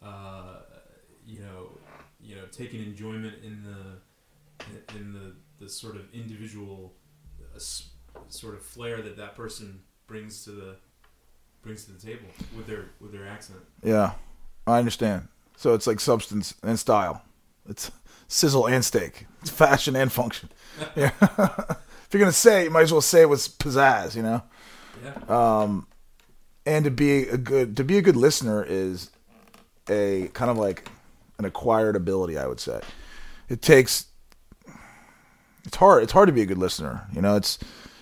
[0.02, 0.60] uh,
[1.26, 1.78] you know
[2.20, 6.92] you know taking enjoyment in the in the the sort of individual
[7.54, 7.58] uh,
[8.28, 10.76] sort of flair that that person brings to the
[11.62, 13.60] brings to the table with their with their accent.
[13.82, 14.12] yeah,
[14.66, 15.28] I understand.
[15.56, 17.22] So it's like substance and style.
[17.68, 17.90] It's
[18.28, 19.26] sizzle and steak.
[19.40, 20.50] It's fashion and function.
[20.96, 21.12] Yeah.
[21.20, 24.16] if you're gonna say, it, you might as well say it with pizzazz.
[24.16, 24.42] You know.
[25.04, 25.70] Yeah,
[26.66, 29.10] and to be a good to be a good listener is
[29.88, 30.88] a kind of like
[31.38, 32.80] an acquired ability i would say.
[33.48, 34.06] It takes
[35.64, 37.58] it's hard it's hard to be a good listener you know it's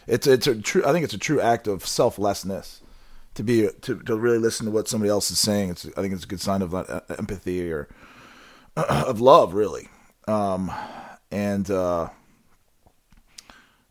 [0.07, 2.83] it's it's a true i think it's a true act of selflessness
[3.35, 5.71] to be to, to really listen to what somebody else is saying.
[5.71, 7.89] It's i think it's a good sign of uh, empathy or
[8.77, 9.89] of love really.
[10.29, 10.73] Um
[11.31, 12.11] and uh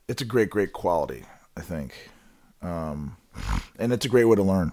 [0.08, 1.26] it's a great great quality
[1.58, 2.11] i think
[2.62, 3.17] um
[3.80, 4.71] and it's a great way to learn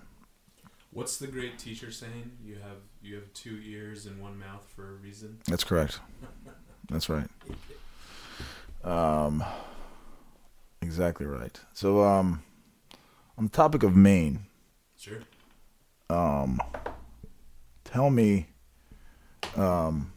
[0.92, 2.33] what's the great teacher saying?
[2.44, 5.38] You have you have two ears and one mouth for a reason.
[5.46, 6.01] That's correct.
[6.90, 7.29] That's right.
[8.83, 9.44] Um,
[10.83, 11.59] exactly right.
[11.72, 12.42] So, um,
[13.37, 14.46] on the topic of Maine,
[14.96, 15.18] Sure.
[16.11, 16.61] um,
[17.85, 18.48] tell me,
[19.57, 20.12] um,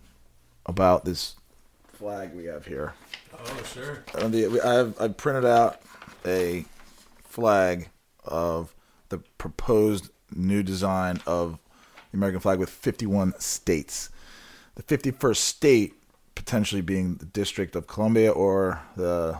[0.65, 1.35] about this
[1.93, 2.93] flag we have here.
[3.37, 4.03] Oh, sure.
[4.15, 4.29] Uh,
[4.67, 5.79] I have I printed out
[6.25, 6.65] a
[7.31, 7.89] flag
[8.23, 8.75] of
[9.09, 11.57] the proposed new design of
[12.11, 14.09] the American flag with 51 states.
[14.75, 15.93] The 51st state
[16.35, 19.37] potentially being the District of Columbia or the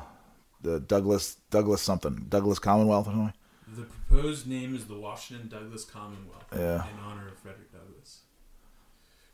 [0.62, 3.34] the Douglass Douglass something Douglass Commonwealth or something.
[3.75, 6.84] The proposed name is the Washington Douglass Commonwealth Yeah.
[6.88, 8.21] in honor of Frederick Douglass.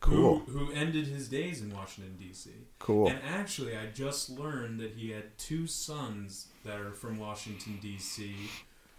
[0.08, 0.40] Cool.
[0.48, 2.50] Who, who ended his days in Washington, D.C.
[2.80, 3.08] Cool.
[3.10, 8.34] And actually, I just learned that he had two sons that are from Washington, D.C.,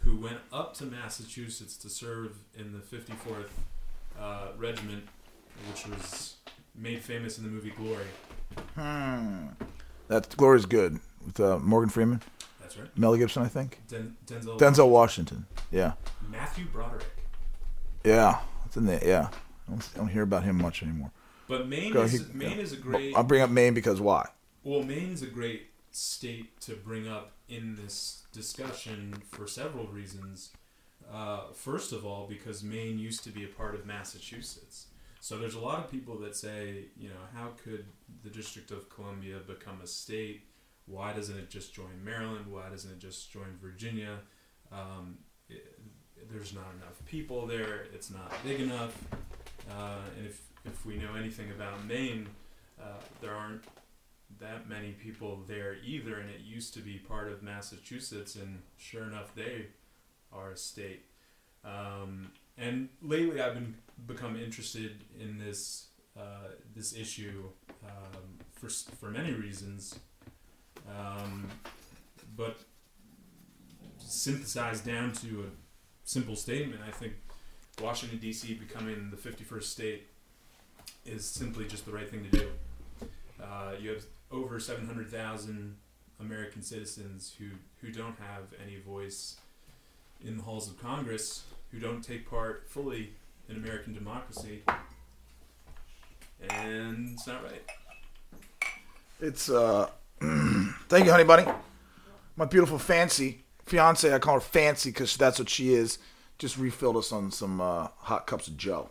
[0.00, 3.48] who went up to Massachusetts to serve in the 54th
[4.20, 5.04] uh, Regiment,
[5.68, 6.36] which was
[6.74, 8.04] made famous in the movie Glory.
[8.74, 9.46] Hmm.
[10.08, 12.22] That Glory's good with uh, Morgan Freeman,
[12.60, 12.88] That's right.
[12.96, 13.80] Mel Gibson, I think.
[13.88, 14.58] Den- Denzel.
[14.58, 15.46] Denzel Washington.
[15.70, 15.92] Yeah.
[16.30, 17.04] Matthew Broderick.
[18.04, 18.40] Yeah.
[18.66, 19.00] It's in there.
[19.04, 19.28] Yeah.
[19.68, 21.12] I don't, I don't hear about him much anymore.
[21.46, 22.62] But Maine Go, is he- Maine yeah.
[22.62, 23.14] is a great.
[23.16, 24.28] I'll bring up Maine because why?
[24.64, 30.50] Well, Maine's a great state to bring up in this discussion for several reasons.
[31.10, 34.86] Uh, first of all, because Maine used to be a part of Massachusetts.
[35.20, 37.86] So there's a lot of people that say, you know, how could
[38.22, 40.42] the District of Columbia become a state?
[40.86, 42.46] Why doesn't it just join Maryland?
[42.46, 44.18] Why doesn't it just join Virginia?
[44.70, 45.78] Um, it,
[46.30, 47.86] there's not enough people there.
[47.94, 48.96] It's not big enough.
[49.70, 52.26] Uh, and if, if we know anything about Maine,
[52.80, 53.64] uh, there aren't
[54.40, 59.04] that many people there either, and it used to be part of Massachusetts, and sure
[59.04, 59.66] enough, they
[60.32, 61.04] are a state.
[61.64, 63.74] Um, and lately, I've been
[64.06, 67.44] become interested in this uh, this issue
[67.84, 69.98] um, for for many reasons,
[70.88, 71.48] um,
[72.36, 72.60] but
[73.98, 75.50] synthesized down to a
[76.04, 77.14] simple statement, I think
[77.80, 78.54] Washington D.C.
[78.54, 80.06] becoming the fifty first state
[81.06, 82.48] is simply just the right thing to do.
[83.42, 85.76] Uh, you have over 700,000
[86.20, 87.46] American citizens who,
[87.80, 89.36] who don't have any voice
[90.24, 93.10] in the halls of Congress, who don't take part fully
[93.48, 94.62] in American democracy.
[96.50, 97.62] And it's not right.
[99.20, 99.88] It's uh
[100.88, 101.44] thank you, honey bunny.
[102.36, 105.98] My beautiful fancy fiance, I call her fancy because that's what she is.
[106.38, 108.90] Just refilled us on some uh, hot cups of Joe.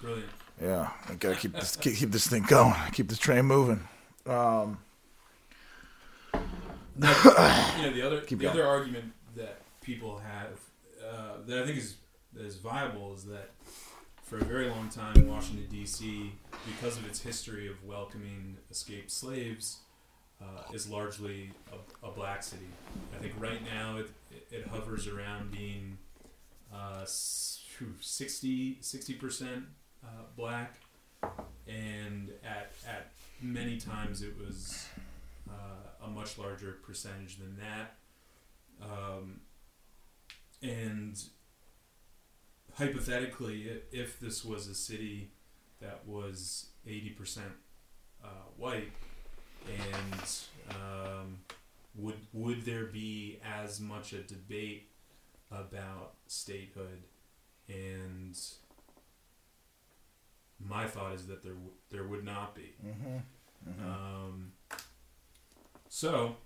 [0.00, 0.28] Brilliant.
[0.60, 2.74] Yeah, I gotta keep this keep, keep this thing going.
[2.92, 3.88] Keep the train moving.
[4.26, 4.78] Um,
[6.34, 6.40] you
[7.02, 8.58] know the other Keep the going.
[8.58, 10.50] other argument that people have
[11.02, 11.96] uh, that I think is
[12.34, 13.50] that is viable is that
[14.22, 16.32] for a very long time Washington D.C.
[16.66, 19.78] because of its history of welcoming escaped slaves
[20.40, 22.66] uh, is largely a, a black city.
[23.16, 24.10] I think right now it
[24.50, 25.98] it hovers around being
[26.72, 27.60] uh, s-
[28.00, 29.64] 60 percent
[30.04, 30.76] uh, black,
[31.66, 34.86] and at at many times it was
[35.50, 37.94] uh, a much larger percentage than that.
[38.82, 39.40] Um,
[40.62, 41.20] and
[42.74, 45.30] hypothetically, if this was a city
[45.80, 47.38] that was 80%
[48.24, 48.90] uh, white,
[49.68, 50.22] and
[50.70, 51.38] um,
[51.96, 54.88] would, would there be as much a debate
[55.52, 57.04] about statehood?
[57.68, 58.36] And
[60.60, 62.74] my thought is that there, w- there would not be.
[63.80, 64.52] Um,
[65.88, 66.36] so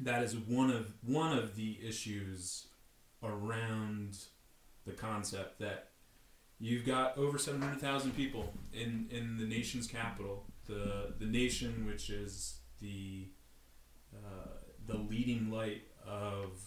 [0.00, 2.66] that is one of one of the issues
[3.22, 4.18] around
[4.84, 5.88] the concept that
[6.60, 11.86] you've got over seven hundred thousand people in in the nation's capital, the the nation
[11.86, 13.28] which is the
[14.14, 14.48] uh,
[14.86, 16.60] the leading light of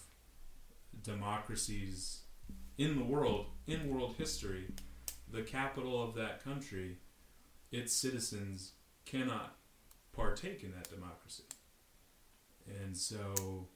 [1.02, 2.20] democracies
[2.76, 4.66] in the world in world history,
[5.30, 6.98] the capital of that country,
[7.70, 8.72] its citizens
[9.04, 9.56] cannot
[10.12, 11.44] partake in that democracy.
[12.82, 13.66] And so,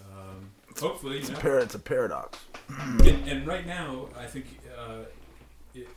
[0.00, 0.50] um,
[0.80, 2.38] hopefully, you it's a par- it's a paradox.
[2.68, 4.46] and, and right now, I think
[4.76, 5.04] uh,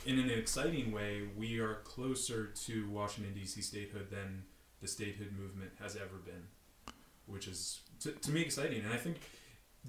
[0.06, 3.62] in an exciting way, we are closer to Washington D.C.
[3.62, 4.44] statehood than
[4.82, 6.94] the statehood movement has ever been,
[7.26, 8.84] which is to, to me exciting.
[8.84, 9.18] And I think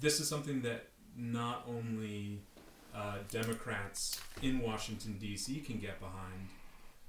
[0.01, 2.41] this is something that not only
[2.95, 5.61] uh, Democrats in Washington D.C.
[5.61, 6.49] can get behind,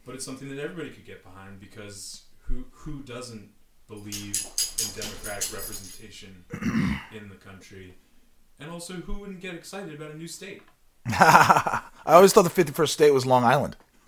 [0.06, 3.49] but it's something that everybody could get behind because who who doesn't
[3.88, 4.45] believe
[4.80, 6.45] in democratic representation
[7.15, 7.95] in the country?
[8.60, 10.62] And also, who wouldn't get excited about a new state?
[11.06, 13.78] I always thought the 51st state was Long Island.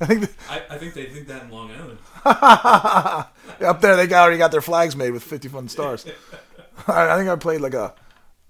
[0.00, 1.98] I think th- I, I think they think that in Long Island.
[2.24, 6.06] up there they got, already got their flags made with 51 stars.
[6.86, 7.94] I, I think I played like a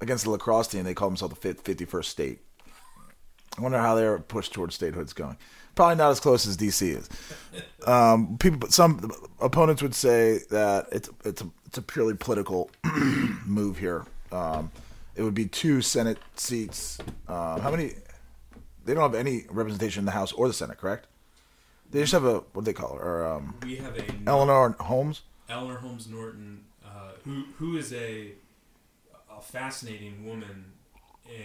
[0.00, 0.84] against the lacrosse team.
[0.84, 2.38] They call themselves the 51st state.
[3.56, 5.36] I wonder how their push towards statehood's going.
[5.74, 7.08] Probably not as close as DC is.
[7.86, 9.10] Um, people, some
[9.40, 12.70] opponents would say that it's it's a, it's a purely political
[13.46, 14.04] move here.
[14.30, 14.70] Um,
[15.14, 16.98] it would be two Senate seats.
[17.26, 17.92] Uh, how many?
[18.84, 21.06] They don't have any representation in the House or the Senate, correct?
[21.90, 23.02] They just have a what do they call her?
[23.02, 25.22] Or, um, We have a Eleanor Holmes.
[25.48, 26.64] Eleanor Holmes Norton,
[26.98, 28.32] uh, who who is a
[29.30, 30.72] a fascinating woman,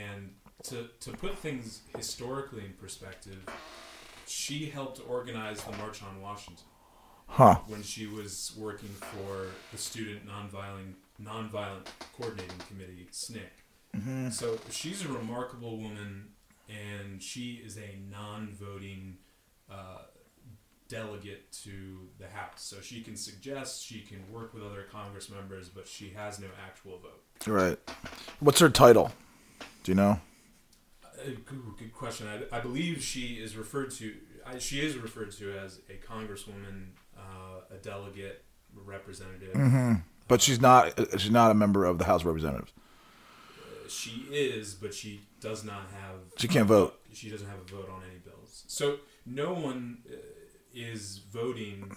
[0.08, 3.40] and to to put things historically in perspective,
[4.28, 6.66] she helped organize the March on Washington
[7.28, 7.56] Huh.
[7.68, 11.86] when she was working for the Student Nonviolent Nonviolent
[12.18, 14.32] Coordinating Committee (SNCC).
[14.32, 16.30] So she's a remarkable woman,
[16.70, 19.18] and she is a non-voting
[19.72, 20.00] uh,
[20.88, 22.62] delegate to the House.
[22.64, 26.48] So she can suggest, she can work with other Congress members, but she has no
[26.66, 27.24] actual vote.
[27.48, 27.78] Right.
[28.40, 29.12] What's her title?
[29.84, 30.20] Do you know?
[31.04, 32.28] Uh, good, good question.
[32.28, 34.14] I, I believe she is referred to.
[34.46, 38.44] I, she is referred to as a congresswoman, uh, a delegate,
[38.76, 39.56] representative.
[40.28, 40.98] But she's not.
[41.20, 42.72] She's not a member of the House of Representatives.
[43.60, 46.16] Uh, She is, but she does not have.
[46.38, 47.00] She can't vote.
[47.14, 48.64] She doesn't have a vote on any bills.
[48.68, 50.16] So no one uh,
[50.74, 51.92] is voting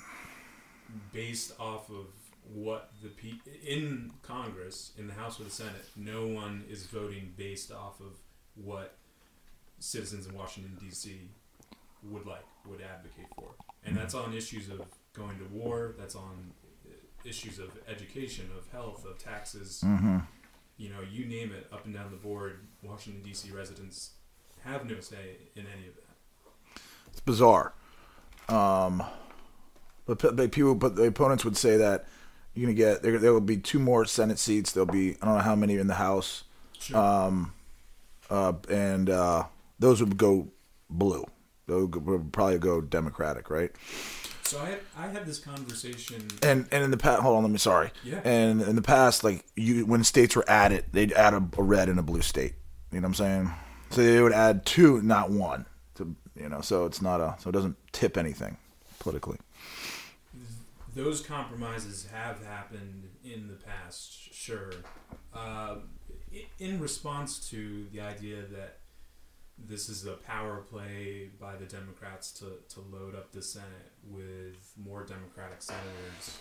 [1.12, 2.06] based off of
[2.52, 5.84] what the pe- in Congress, in the House or the Senate.
[5.96, 8.12] No one is voting based off of
[8.54, 8.96] what
[9.78, 11.20] citizens in Washington D.C.
[12.04, 13.50] would like, would advocate for,
[13.84, 14.80] and that's on issues of
[15.12, 15.94] going to war.
[15.98, 16.52] That's on
[17.24, 20.18] issues of education, of health, of taxes Mm-hmm.
[20.76, 23.51] you know, you name it, up and down the board, Washington D.C.
[23.51, 24.11] residents
[24.64, 26.80] have no say in any of that.
[27.09, 27.72] It's bizarre.
[28.49, 29.03] Um,
[30.07, 32.07] but, but people, but the opponents would say that
[32.55, 33.18] you're gonna get there.
[33.18, 34.72] There will be two more Senate seats.
[34.72, 36.44] There'll be I don't know how many in the House,
[36.78, 36.97] Sure.
[36.97, 37.53] um,
[38.30, 39.44] uh, and uh,
[39.78, 40.49] those would go
[40.88, 41.24] blue.
[41.66, 43.72] Those would would probably go Democratic, right?
[44.44, 46.28] so I had, I had this conversation.
[46.42, 47.90] And and in the past, hold on, let me sorry.
[48.05, 48.20] Yeah.
[48.24, 51.88] And in the past, like you, when states were added, they'd add a, a red
[51.88, 52.55] and a blue state.
[52.92, 53.51] You know what I'm saying?
[53.90, 55.66] So they would add two, not one.
[56.39, 58.57] You know, so it's not a so it doesn't tip anything
[58.99, 59.39] politically.
[60.95, 64.72] Those compromises have happened in the past, sure.
[65.34, 65.76] Uh,
[66.59, 68.78] in response to the idea that
[69.59, 74.72] this is a power play by the Democrats to, to load up the Senate with
[74.76, 76.39] more Democratic senators.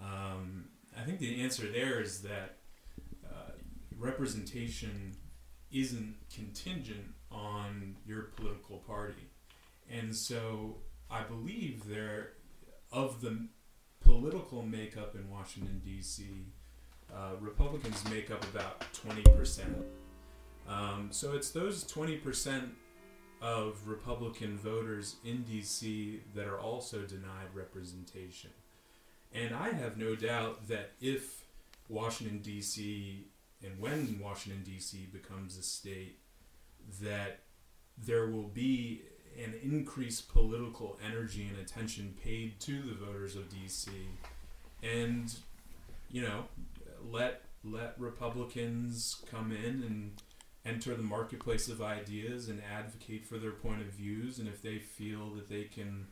[0.00, 0.66] Um,
[0.96, 2.56] I think the answer there is that
[3.24, 3.52] uh,
[3.98, 5.16] representation
[5.72, 9.28] isn't contingent on your political party.
[9.90, 10.76] And so
[11.10, 12.32] I believe there,
[12.92, 13.46] of the
[14.00, 16.24] political makeup in Washington, D.C.,
[17.14, 19.64] uh, Republicans make up about 20%.
[20.68, 22.70] Um, so it's those 20%
[23.42, 26.22] of Republican voters in D.C.
[26.34, 28.50] that are also denied representation.
[29.34, 31.44] And I have no doubt that if
[31.88, 33.26] Washington, D.C.,
[33.62, 35.08] and when Washington, D.C.
[35.12, 36.18] becomes a state,
[37.00, 37.40] that
[37.96, 39.02] there will be
[39.42, 43.90] an increased political energy and attention paid to the voters of D.C.
[44.82, 45.34] and
[46.10, 46.44] you know
[47.10, 50.12] let let Republicans come in and
[50.66, 54.78] enter the marketplace of ideas and advocate for their point of views and if they
[54.78, 56.06] feel that they can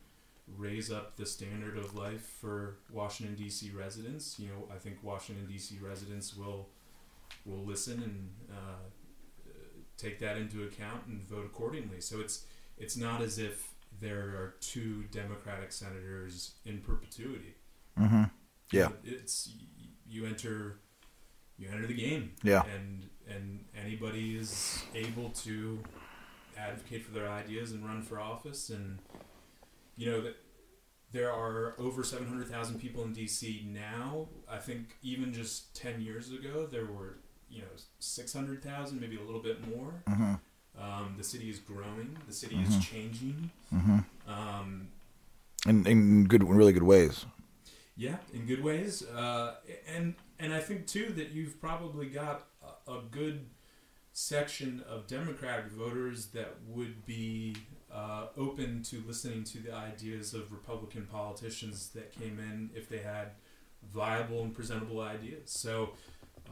[0.58, 3.70] raise up the standard of life for Washington D.C.
[3.70, 5.78] residents you know I think Washington D.C.
[5.80, 6.68] residents will
[7.46, 8.82] will listen and uh,
[10.02, 12.44] take that into account and vote accordingly so it's
[12.78, 17.54] it's not as if there are two Democratic senators in perpetuity.
[17.98, 18.24] Mm-hmm.
[18.72, 18.88] Yeah.
[19.04, 19.52] It's
[20.08, 20.78] you enter
[21.58, 22.32] you enter the game.
[22.42, 22.62] Yeah.
[22.74, 25.78] And and anybody is able to
[26.58, 28.98] advocate for their ideas and run for office and
[29.96, 30.36] you know that
[31.12, 34.28] there are over 700,000 people in DC now.
[34.50, 37.18] I think even just 10 years ago there were,
[37.52, 40.02] you know, 600,000, maybe a little bit more.
[40.08, 40.34] Mm-hmm.
[40.82, 42.16] Um, the city is growing.
[42.26, 42.68] The city Mhm.
[42.68, 43.50] is changing.
[43.72, 43.98] Mm-hmm.
[44.30, 44.88] Um,
[45.66, 47.26] In in good, really good ways.
[47.96, 49.02] yeah, in good ways.
[49.06, 49.56] Uh,
[49.94, 52.46] and and I think too that you've probably got
[52.88, 53.46] a, a good
[54.12, 57.54] section of Democratic voters that would be
[57.92, 62.98] uh, open to listening to the ideas of Republican politicians that came in if they
[62.98, 63.32] had
[63.92, 65.50] viable and presentable ideas.
[65.50, 65.90] So.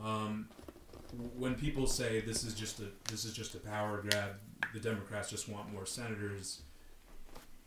[0.02, 0.48] Um,
[1.36, 4.36] when people say this is just a this is just a power grab,
[4.72, 6.62] the Democrats just want more senators.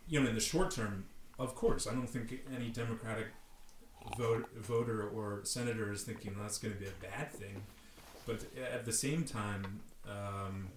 [0.08, 1.06] You know, in the short term,
[1.39, 3.28] of course, I don't think any Democratic
[4.18, 7.64] vote, voter or senator is thinking that's going to be a bad thing.
[8.26, 10.70] But at the same time, um,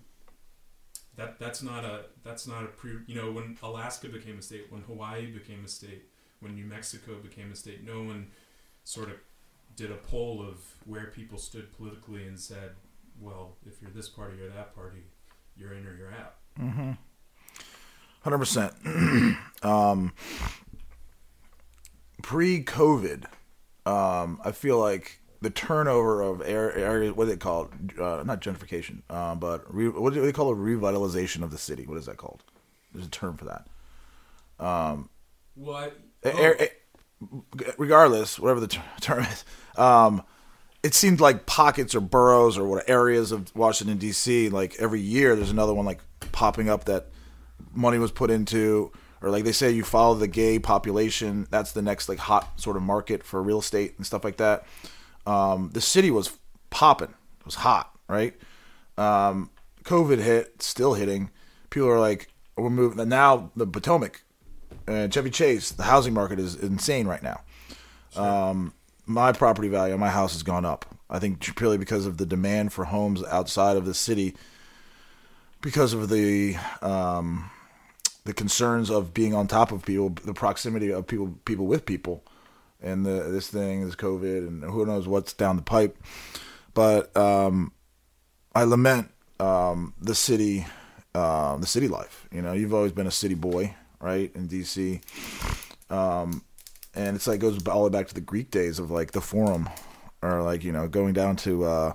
[1.17, 2.99] that that's not a that's not a pre.
[3.07, 6.05] You know, when Alaska became a state, when Hawaii became a state,
[6.41, 8.29] when New Mexico became a state, no one
[8.85, 9.17] sort of
[9.77, 12.71] did a poll of where people stood politically and said,
[13.21, 15.03] well, if you're this party or that party,
[15.57, 16.35] you're in or you're out.
[16.61, 16.93] Mm-hmm.
[18.23, 18.73] Hundred percent.
[19.63, 20.13] Um,
[22.23, 23.25] pre-COVID,
[23.85, 27.15] um, I feel like the turnover of air areas.
[27.15, 27.99] What do they call it?
[28.01, 30.57] Uh, not gentrification, uh, but re, what do they call it?
[30.57, 31.87] Revitalization of the city.
[31.87, 32.43] What is that called?
[32.93, 33.67] There's a term for that.
[34.65, 35.09] Um,
[35.57, 35.91] Well, I,
[36.29, 36.71] air- air-
[37.79, 39.45] regardless, whatever the term is,
[39.77, 40.23] um,
[40.83, 44.49] it seemed like pockets or boroughs or what areas of Washington D.C.
[44.51, 46.01] Like every year, there's another one like
[46.33, 47.09] popping up that
[47.75, 51.47] money was put into, or like they say, you follow the gay population.
[51.51, 54.67] That's the next like hot sort of market for real estate and stuff like that.
[55.27, 56.39] Um, the city was
[56.71, 57.15] popping.
[57.41, 58.35] It was hot, right?
[58.97, 59.51] Um,
[59.83, 61.31] COVID hit, still hitting.
[61.71, 63.09] People are like, we're moving.
[63.09, 64.23] Now the Potomac
[64.87, 67.41] and Chevy Chase, the housing market is insane right now.
[68.17, 68.73] Um,
[69.07, 70.85] my property value on my house has gone up.
[71.09, 74.35] I think purely because of the demand for homes outside of the city,
[75.61, 77.51] because of the um,
[78.25, 82.25] the concerns of being on top of people, the proximity of people, people with people,
[82.83, 85.97] and the this thing is COVID, and who knows what's down the pipe.
[86.75, 87.73] But um,
[88.55, 90.67] I lament um, the city,
[91.15, 92.29] uh, the city life.
[92.33, 95.01] You know, you've always been a city boy, right, in DC.
[95.91, 96.43] Um,
[96.95, 99.21] and it's like goes all the way back to the Greek days of like the
[99.21, 99.69] Forum,
[100.23, 101.93] or like you know going down to uh,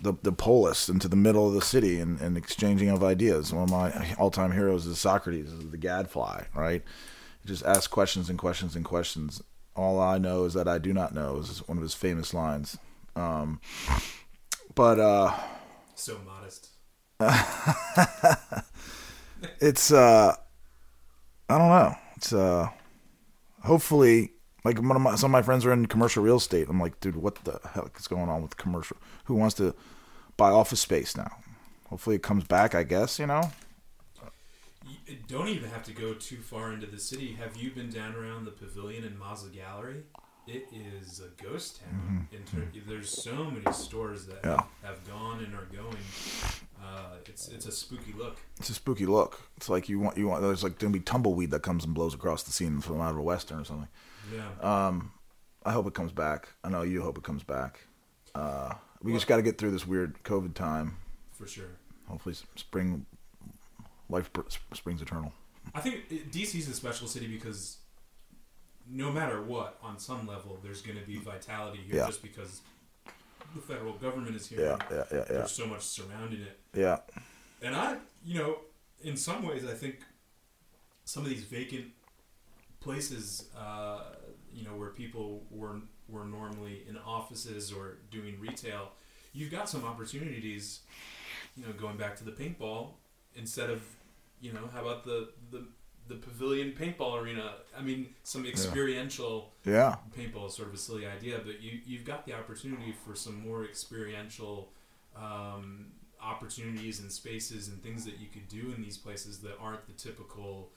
[0.00, 3.52] the the polis into the middle of the city and, and exchanging of ideas.
[3.52, 6.82] One of my all time heroes is Socrates, is the gadfly, right?
[7.44, 9.42] Just ask questions and questions and questions.
[9.74, 12.78] All I know is that I do not know is one of his famous lines.
[13.16, 13.60] Um,
[14.74, 15.34] but uh,
[15.94, 16.68] so modest.
[19.60, 20.34] it's uh,
[21.52, 21.94] I don't know.
[22.16, 22.68] It's uh,
[23.62, 24.32] hopefully
[24.64, 26.68] like one of my some of my friends are in commercial real estate.
[26.68, 28.96] I'm like, dude, what the heck is going on with commercial?
[29.24, 29.74] Who wants to
[30.36, 31.30] buy office space now?
[31.90, 32.74] Hopefully it comes back.
[32.74, 33.50] I guess you know.
[35.06, 37.36] You don't even have to go too far into the city.
[37.38, 40.02] Have you been down around the pavilion and Mazza Gallerie?
[40.46, 42.28] It is a ghost town.
[42.32, 44.62] In ter- there's so many stores that Yeah.
[44.82, 45.96] have gone and are going.
[46.82, 48.36] Uh, it's it's a spooky look.
[48.58, 49.40] It's a spooky look.
[49.56, 50.42] It's like you want you want.
[50.42, 53.18] There's like gonna be tumbleweed that comes and blows across the scene from out of
[53.18, 53.88] a western or something.
[54.34, 54.48] Yeah.
[54.86, 55.12] Um,
[55.64, 56.48] I hope it comes back.
[56.64, 57.86] I know you hope it comes back.
[58.34, 60.96] Uh, we just got to get through this weird COVID time.
[61.32, 61.70] for sure.
[62.08, 63.06] Hopefully, spring,
[64.08, 64.30] life
[64.74, 65.32] springs eternal.
[65.74, 67.78] I think it- DC's a special city because
[68.88, 72.06] no matter what, on some level, there's going to be vitality here Yeah.
[72.06, 72.60] just because
[73.54, 74.60] the federal government is here.
[74.60, 76.58] Yeah, yeah, yeah, yeah, There's so much surrounding it.
[76.74, 76.98] yeah.
[77.62, 78.58] And I, you know,
[79.02, 80.00] in some ways, I think
[81.04, 81.86] some of these vacant
[82.80, 84.00] places, uh,
[84.52, 88.90] you know, where people were were normally in offices or doing retail,
[89.32, 90.80] you've got some opportunities.
[91.56, 92.92] You know, going back to the paintball,
[93.36, 93.82] instead of,
[94.40, 95.66] you know, how about the the
[96.08, 97.54] the pavilion paintball arena?
[97.76, 102.04] I mean, some experiential Yeah, paintball is sort of a silly idea, but you you've
[102.04, 104.72] got the opportunity for some more experiential
[105.16, 105.86] um,
[106.20, 109.92] opportunities and spaces and things that you could do in these places that aren't the
[109.92, 110.70] typical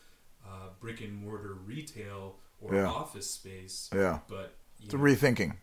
[0.46, 2.88] uh, brick and mortar retail or Yeah.
[2.88, 3.90] office space.
[3.94, 4.20] yeah.
[4.28, 5.56] But It's a know, rethinking,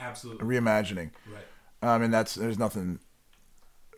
[0.00, 1.10] absolutely reimagining.
[1.26, 1.44] right.
[1.82, 3.00] I mean, that's there's nothing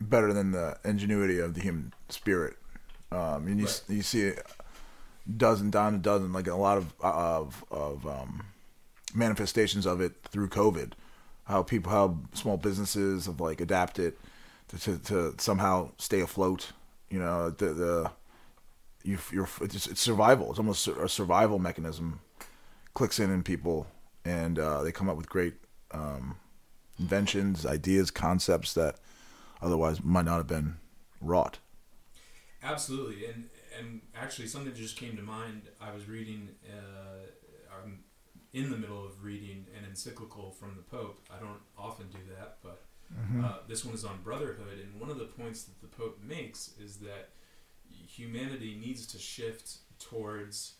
[0.00, 2.56] better than the ingenuity of the human spirit.
[3.12, 4.44] Um, and you s you see it
[5.36, 8.46] dozen down a dozen, like a lot of of of um,
[9.14, 10.92] manifestations of it through COVID.
[11.44, 14.14] How people, how small businesses have like adapted
[14.68, 16.72] to, to, to somehow stay afloat.
[17.10, 18.10] You know, the the
[19.02, 20.50] you you're it's, it's survival.
[20.50, 22.20] It's almost a survival mechanism.
[22.94, 23.86] Clicks in in people,
[24.24, 25.54] and uh, they come up with great
[25.90, 26.36] um,
[26.98, 28.96] inventions, ideas, concepts that
[29.60, 30.76] otherwise might not have been
[31.20, 31.58] wrought.
[32.62, 35.62] Absolutely, and and actually something just came to mind.
[35.80, 37.26] I was reading, uh,
[37.74, 38.04] I'm
[38.52, 41.18] in the middle of reading an encyclical from the Pope.
[41.34, 42.82] I don't often do that, but
[43.44, 46.70] uh, this one is on brotherhood, and one of the points that the Pope makes
[46.80, 47.30] is that
[47.90, 50.74] humanity needs to shift towards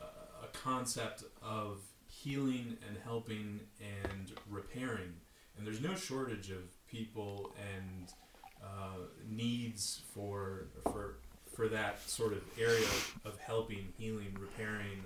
[0.00, 5.14] uh, a concept of healing and helping and repairing,
[5.56, 8.12] and there's no shortage of people and
[8.62, 11.18] uh, needs for for
[11.54, 12.86] for that sort of area
[13.24, 15.04] of helping, healing, repairing.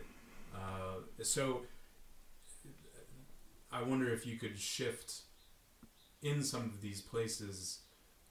[0.55, 1.63] Uh, so
[3.71, 5.23] I wonder if you could shift
[6.23, 7.81] in some of these places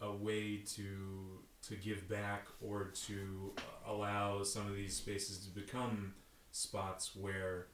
[0.02, 3.54] a way to to give back or to
[3.86, 6.14] allow some of these spaces to become
[6.52, 7.68] spots where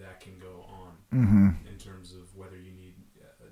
[0.00, 1.48] that can go on Mm-hmm.
[1.68, 3.46] in terms of whether you need uh,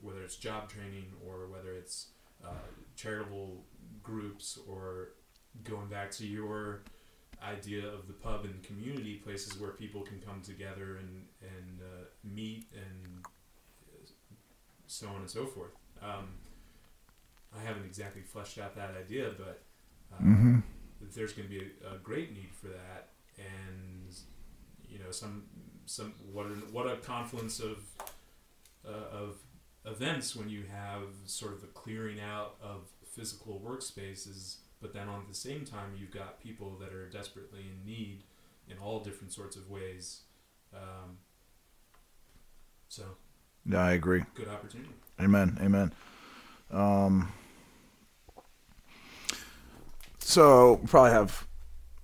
[0.00, 2.08] whether it's job training or whether it's
[2.44, 2.48] uh,
[2.94, 3.64] charitable
[4.02, 5.10] groups or
[5.64, 6.82] going back to your
[7.42, 12.04] idea of the pub and community places where people can come together and and uh,
[12.24, 13.24] meet and
[14.86, 15.70] so on and so forth.
[16.02, 16.28] Um,
[17.58, 19.62] I haven't exactly fleshed out that idea, but
[20.12, 20.58] uh, Mm-hmm.
[21.14, 24.14] there's going to be a, a great need for that, and
[24.88, 25.44] you know some
[25.86, 27.78] some what a, what a confluence of
[28.86, 29.36] uh, of
[29.86, 35.24] events when you have sort of a clearing out of physical workspaces, but then on
[35.28, 38.24] the same time you've got people that are desperately in need
[38.68, 40.20] in all different sorts of ways.
[40.74, 41.18] Um,
[42.88, 43.02] so
[43.66, 44.24] Yeah, I agree.
[44.34, 44.90] good opportunity.
[45.20, 45.58] Amen.
[45.60, 45.92] Amen.
[46.70, 47.32] Um,
[50.18, 51.46] so we probably have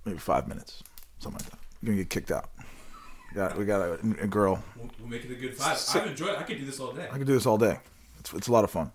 [0.05, 0.83] maybe five minutes,
[1.19, 1.59] something like that.
[1.81, 2.49] You're gonna get kicked out.
[3.33, 4.63] Got we got a, a girl.
[4.75, 5.77] We'll, we'll make it a good five.
[5.77, 6.29] So- I've enjoyed.
[6.29, 6.39] it.
[6.39, 7.07] I could do this all day.
[7.11, 7.77] I could do this all day.
[8.19, 8.91] It's, it's a lot of fun.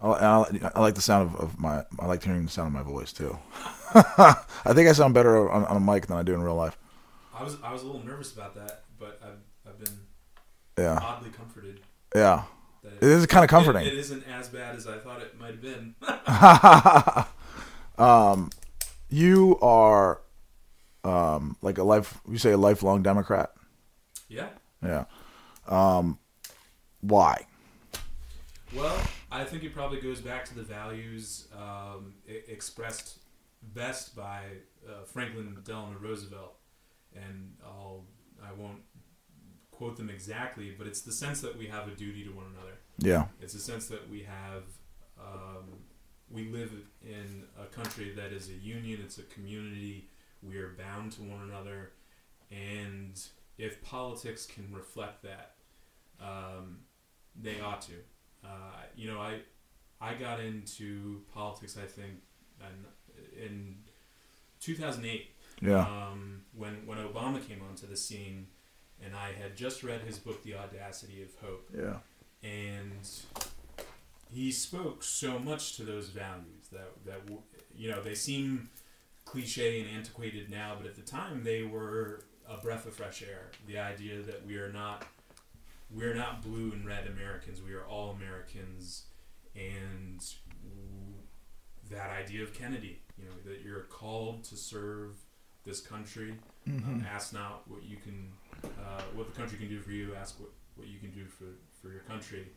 [0.00, 1.84] I, I, I like the sound of, of my.
[1.98, 3.38] I like hearing the sound of my voice too.
[3.94, 6.76] I think I sound better on, on a mic than I do in real life.
[7.34, 9.38] I was I was a little nervous about that, but I've
[9.70, 9.98] I've been
[10.78, 11.80] Yeah, oddly comforted
[12.14, 12.44] yeah.
[12.82, 13.82] that It is kind of comforting.
[13.86, 15.94] It, it isn't as bad as I thought it might have been.
[18.04, 18.50] um,
[19.08, 20.20] you are
[21.04, 22.20] um, like a life.
[22.28, 23.50] You say a lifelong Democrat.
[24.28, 24.48] yeah.
[24.82, 25.04] Yeah.
[25.66, 26.18] Um,
[27.00, 27.46] why?
[28.74, 29.00] Well,
[29.34, 33.18] I think it probably goes back to the values um, expressed
[33.74, 34.42] best by
[34.88, 36.54] uh, Franklin Delano Roosevelt,
[37.14, 38.04] and I'll
[38.42, 38.82] I won't
[39.72, 42.74] quote them exactly, but it's the sense that we have a duty to one another.
[42.98, 43.26] Yeah.
[43.40, 44.62] It's a sense that we have,
[45.18, 45.64] um,
[46.30, 46.70] we live
[47.02, 50.08] in a country that is a union, it's a community,
[50.42, 51.92] we are bound to one another,
[52.52, 53.20] and
[53.58, 55.54] if politics can reflect that,
[56.20, 56.78] um,
[57.34, 57.94] they ought to.
[58.44, 59.38] Uh, you know, I,
[60.00, 62.12] I got into politics, I think,
[62.60, 63.74] in, in
[64.60, 65.30] 2008
[65.62, 65.80] Yeah.
[65.80, 68.46] um, when when Obama came onto the scene,
[69.04, 71.96] and I had just read his book, The Audacity of Hope, Yeah.
[72.42, 73.08] and
[74.30, 77.20] he spoke so much to those values that that
[77.74, 78.68] you know they seem
[79.24, 83.50] cliche and antiquated now, but at the time they were a breath of fresh air.
[83.66, 85.04] The idea that we are not
[85.90, 87.62] we're not blue and red Americans.
[87.62, 89.04] We are all Americans,
[89.54, 90.20] and
[91.90, 95.16] that idea of Kennedy, you know, that you're called to serve
[95.64, 96.34] this country.
[96.66, 98.32] Um, ask not what you can,
[98.64, 100.14] uh, what the country can do for you.
[100.14, 101.44] Ask what, what you can do for,
[101.80, 102.48] for your country,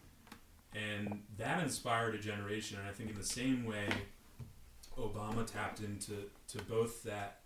[0.73, 2.77] and that inspired a generation.
[2.79, 3.87] And I think in the same way,
[4.97, 7.41] Obama tapped into to both that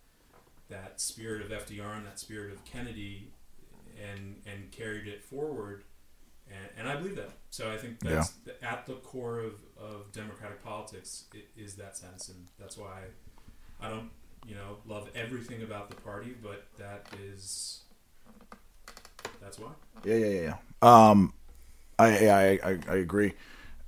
[0.69, 3.31] that spirit of FDR and that spirit of Kennedy,
[4.01, 5.83] and and carried it forward.
[6.49, 7.29] And, and I believe that.
[7.49, 11.25] So I think that's at the core of, of democratic politics
[11.55, 13.03] is that sense, and that's why
[13.79, 14.09] I don't,
[14.45, 17.81] you know, love everything about the party, but that is
[19.41, 19.69] that's why.
[20.03, 20.41] Yeah, yeah, yeah.
[20.41, 21.09] yeah.
[21.09, 21.33] Um,
[21.97, 23.33] I, I, I, I agree.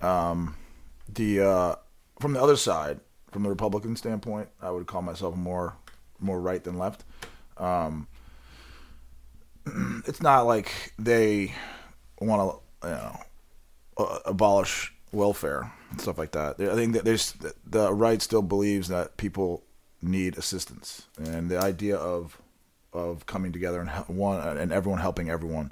[0.01, 0.55] Um,
[1.13, 1.75] the uh,
[2.19, 2.99] from the other side,
[3.31, 5.75] from the Republican standpoint, I would call myself more
[6.19, 7.03] more right than left.
[7.57, 8.07] Um,
[10.07, 11.53] it's not like they
[12.19, 13.19] want to, you know,
[13.97, 16.59] uh, abolish welfare and stuff like that.
[16.59, 17.33] I think that there's
[17.65, 19.63] the right still believes that people
[20.01, 22.37] need assistance, and the idea of
[22.91, 25.71] of coming together and one and everyone helping everyone.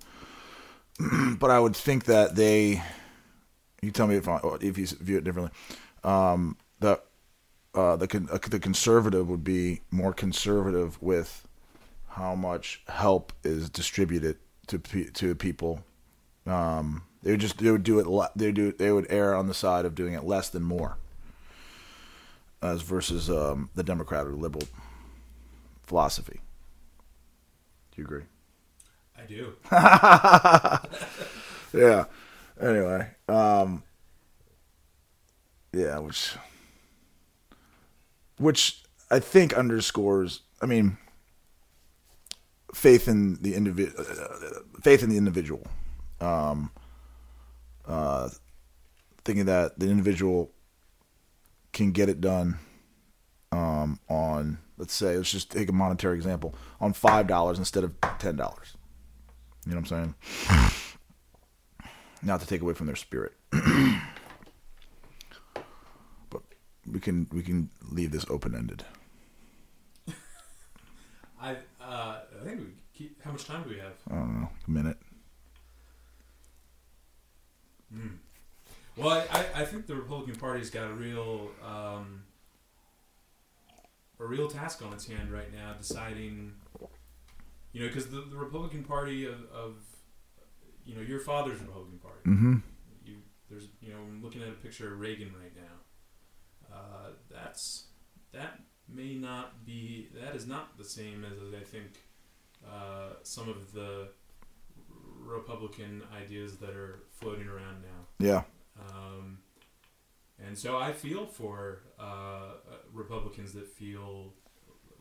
[1.40, 2.82] but I would think that they,
[3.82, 5.52] you tell me if I, if you view it differently.
[6.04, 7.00] Um, the
[7.74, 11.48] uh, the uh, the conservative would be more conservative with
[12.12, 14.38] how much help is distributed
[14.68, 15.84] to pe- to people.
[16.46, 18.08] Um, they would just they would do it.
[18.08, 20.98] Le- they do they would err on the side of doing it less than more,
[22.62, 24.68] as versus um, the Democrat or liberal
[25.84, 26.42] philosophy.
[27.92, 28.24] Do you agree?
[29.18, 29.54] I do.
[31.74, 32.06] yeah.
[32.60, 33.84] Anyway, um,
[35.74, 36.36] yeah, which,
[38.38, 40.42] which I think underscores.
[40.62, 40.98] I mean,
[42.74, 44.04] faith in the individual,
[44.82, 45.66] faith in the individual.
[46.20, 46.72] Um,
[47.86, 48.30] uh,
[49.24, 50.52] thinking that the individual
[51.74, 52.60] can get it done
[53.52, 57.94] um, on, let's say, let's just take a monetary example, on five dollars instead of
[58.20, 58.78] ten dollars.
[59.66, 60.16] You know what I'm
[60.48, 60.72] saying?
[62.24, 63.34] Not to take away from their spirit,
[66.30, 66.42] but
[66.90, 68.86] we can we can leave this open ended.
[71.42, 71.56] I uh,
[72.42, 73.22] I think we keep.
[73.24, 73.94] How much time do we have?
[74.10, 74.98] I don't know, a minute.
[78.98, 82.24] Well, I, I, I think the Republican Party's got a real um,
[84.20, 86.54] a real task on its hand right now, deciding.
[87.74, 89.76] You know, because the, the Republican Party of, of
[90.86, 92.22] you know your father's Republican Party.
[92.28, 92.58] Mm-hmm.
[93.06, 93.16] You
[93.50, 96.76] there's you know I'm looking at a picture of Reagan right now.
[96.76, 97.86] Uh, that's
[98.34, 102.02] that may not be that is not the same as I think
[102.68, 104.10] uh, some of the
[105.18, 108.08] Republican ideas that are floating around now.
[108.20, 108.44] Yeah.
[108.80, 109.40] Um,
[110.40, 112.56] and so I feel for uh, uh,
[112.92, 114.34] Republicans that feel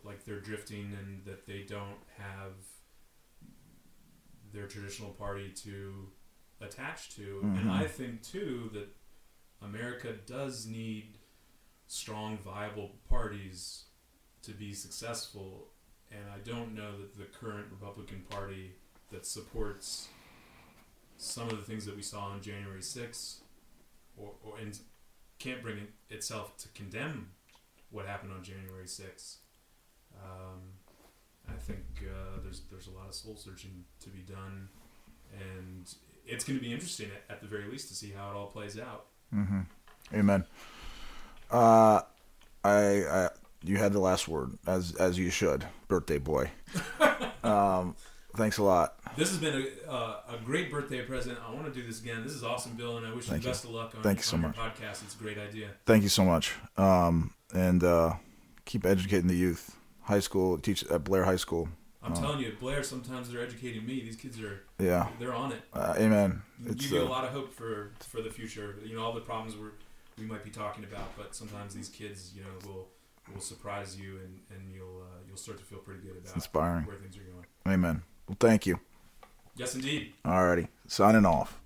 [0.04, 2.52] like they're drifting and that they don't have
[4.52, 6.11] their traditional party to
[6.61, 7.40] attach to.
[7.42, 7.70] And Mhm.
[7.70, 8.88] I think, too, that
[9.62, 11.18] America does need
[11.86, 13.86] strong, viable parties
[14.42, 15.70] to be successful.
[16.11, 18.72] And I don't know that the current Republican Party
[19.12, 20.08] that supports
[21.16, 23.40] some of the things that we saw on January 6th
[24.16, 24.78] or, or and
[25.38, 27.30] can't bring it itself to condemn
[27.90, 29.36] what happened on January 6th.
[30.14, 30.61] Um,
[31.48, 34.68] I think uh, there's there's a lot of soul searching to be done,
[35.32, 35.92] and
[36.26, 38.46] it's going to be interesting at, at the very least to see how it all
[38.46, 39.06] plays out.
[39.34, 39.61] Mm-hmm.
[40.14, 40.44] Amen.
[41.50, 42.02] Uh,
[42.62, 43.28] I, I
[43.62, 46.50] you had the last word as as you should, birthday boy.
[47.42, 47.94] um,
[48.36, 48.94] thanks a lot.
[49.16, 51.38] This has been a, uh, a great birthday present.
[51.46, 52.22] I want to do this again.
[52.22, 54.24] This is awesome, Bill, and I wish Thank you best of luck on, Thank you
[54.24, 54.56] so much.
[54.56, 55.02] your podcast.
[55.04, 55.68] It's a great idea.
[55.86, 56.52] Thank you so much.
[56.76, 58.14] Um, and uh,
[58.64, 59.76] keep educating the youth.
[60.02, 61.68] High school, teach at Blair High School.
[62.02, 62.20] I'm Oh.
[62.20, 62.82] telling you, Blair.
[62.82, 64.00] Sometimes they're educating me.
[64.00, 65.08] These kids are Yeah.
[65.18, 65.61] they're on it.
[65.72, 66.42] Uh, amen.
[66.64, 68.76] You It's give you a uh, lot of hope for for the future.
[68.84, 69.72] You know all the problems we're
[70.18, 72.88] we might be talking about, but sometimes these kids, you know, will
[73.33, 76.85] will surprise you, and and you'll uh, you'll start to feel pretty good about inspiring.
[76.85, 77.47] where things are going.
[77.66, 78.03] Amen.
[78.28, 78.81] Well, thank you.
[79.57, 80.14] Yes, indeed.
[80.24, 81.59] Alrighty, signing off.